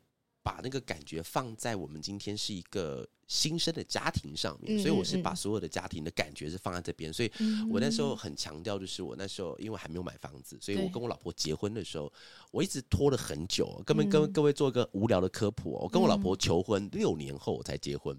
[0.42, 7.12] 把那个感觉放在我们今天是一个新生的家庭上面，所以我是把所有的家庭的感觉是放在这边。
[7.12, 7.30] 所以
[7.70, 12.12] 我那时候很强调，就是我那时候因为还没有买房子，所以我跟我老婆结婚的时候，
[12.50, 13.82] 我一直拖了很久。
[13.84, 18.18] 根本跟各位做一个无聊的科普，我跟我老婆求婚六年后我才结婚，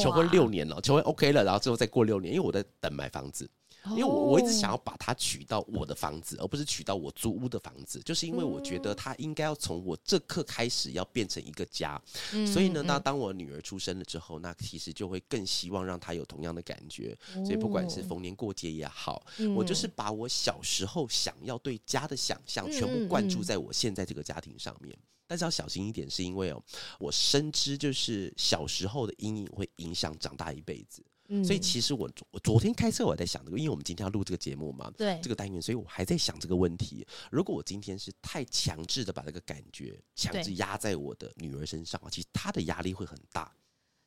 [0.00, 3.50] 求婚六年了，求婚 OK 了，然后之后再过六年，因为我在等买房子。
[3.90, 12.00] 因为我我一直想要把它娶到我的房子，而不是娶到我租屋的房子，就是因为我觉得它应该要从我这刻开始要变成一个家。
[12.46, 17.16] 所以呢，那当我女儿出生了之后，那其实就会更希望让她有同样的感觉。
[17.44, 19.24] 所以不管是逢年过节也好，
[19.56, 24.96] 我就是把我小时候想要对家的想象全部灌注在我现在这个家庭上面。
[25.26, 26.62] 但是要小心一点，是因为哦，
[26.98, 31.02] 我深知就是小时候的阴影会影响长大一辈子。
[31.44, 37.06] 所以其实我我昨天开车我还在想这个，因为我们今天要录这个节目嘛，对这个单元，所以我还在想这个问题。
[37.30, 43.52] 如果我今天是太强制的把这个感觉强制压在我的女儿身上，其实她的压力会很大。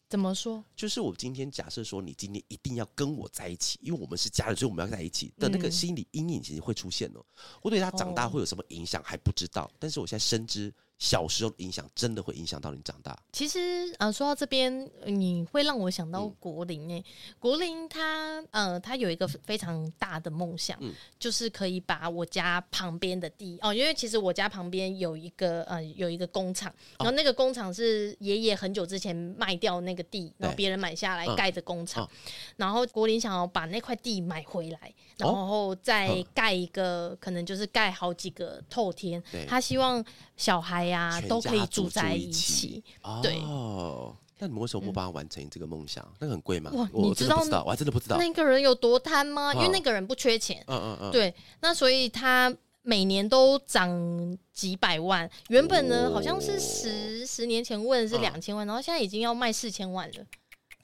[0.09, 0.63] 怎么说？
[0.75, 7.23] 就是我今天假设说你今天一定要跟我在一起，因为我们是家人，所以我们要在一起的那个心理阴影其实会出现哦。
[7.61, 10.73] 我对她长大会有什么影响还不知道，但是我现在深知。
[11.01, 13.17] 小时候的影响真的会影响到你长大。
[13.33, 16.99] 其实，呃，说到这边，你会让我想到国林诶。
[16.99, 32.07] 嗯、国林他，呃，他有一个非常大的梦想，嗯、就是可以把我家旁边的地哦，因为其实我家旁边有一个呃有一个工厂，然后那个工厂是爷爷很久之前卖掉那个地，然后别人买下来盖的工厂，
[32.57, 40.05] 然后国林想要把那块地买回来，然后再盖一个，哦、可能就是盖好几个透天，他希望
[40.37, 40.90] 小孩。
[40.91, 42.83] 呀，都可以住在一起。
[43.23, 46.07] 对哦，那你们为什么不帮他完成这个梦想？
[46.19, 46.71] 那个很贵吗？
[46.73, 47.63] 哇，你知道？
[47.65, 49.53] 我还真的不知道那个人有多贪吗？
[49.53, 50.63] 因为那个人不缺钱。
[50.67, 51.11] 嗯嗯嗯。
[51.11, 55.29] 对，那所以他每年都涨几百万。
[55.49, 60.25] 原本呢，好像是十十年前问的是两千万，然后现在已经要卖四千万了。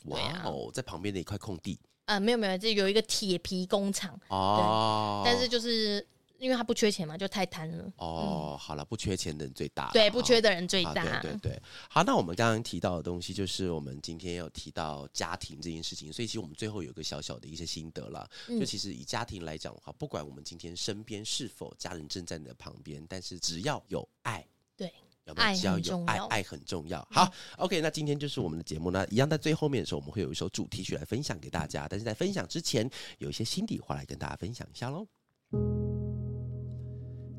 [0.05, 1.80] 哇哦，在旁边的一块空地。
[2.05, 4.20] 呃，没有没有，这有一个铁皮工厂。
[4.30, 5.24] 哦。
[5.26, 6.05] 但是就是。
[6.40, 7.92] 因为他不缺钱嘛，就太贪了。
[7.98, 9.90] 哦，嗯、好了，不缺钱的人最大。
[9.92, 11.22] 对，不缺的人最大。
[11.22, 11.62] 对对对。
[11.90, 18.30] 好，那我们刚刚提到的东西，就是我们今天有提到家庭这件事情，所以其实我们最后有一个小小的一些心得了。
[18.48, 24.94] 就其实以家庭来讲的话，不管我们今天身边是否家人正在你的旁边，但是只要有爱，对，
[25.26, 25.56] 有没有？
[25.58, 27.06] 只要有爱，爱很重要。
[27.12, 31.88] 好，OK，那今天就是我们的节目呢，一样在最后面的时候，我们会有一首主题曲来分享给大家。
[31.90, 35.08] 但是在分享之前，有一些心底话来跟大家分享一下喽。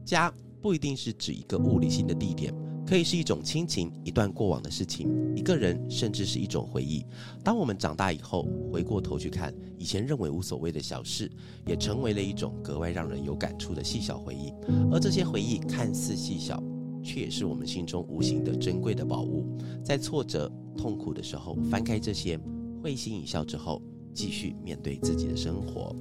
[0.08, 0.32] 家
[0.62, 2.54] 不一定是指一个物理性的地点，
[2.86, 5.06] 可以是一种亲情、一段过往的事情、
[5.36, 7.04] 一个人，甚至是一种回忆。
[7.44, 11.30] 当我们长大以后，回过头去看以前认为无所谓的小事，
[11.66, 14.50] 也成为了一种格外让人有感触的细小回忆。
[14.90, 16.62] 而这些回忆看似细小，
[17.02, 19.46] 却也是我们心中无形的珍贵的宝物。
[19.84, 22.40] 在挫折、痛苦的时候，翻开这些，
[22.82, 23.82] 会心一笑之后，
[24.14, 25.94] 继续面对自己的生活。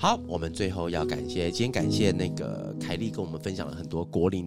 [0.00, 4.46] 好，我们最后要感谢，今天感谢那个凯丽跟我们分享了很多国林。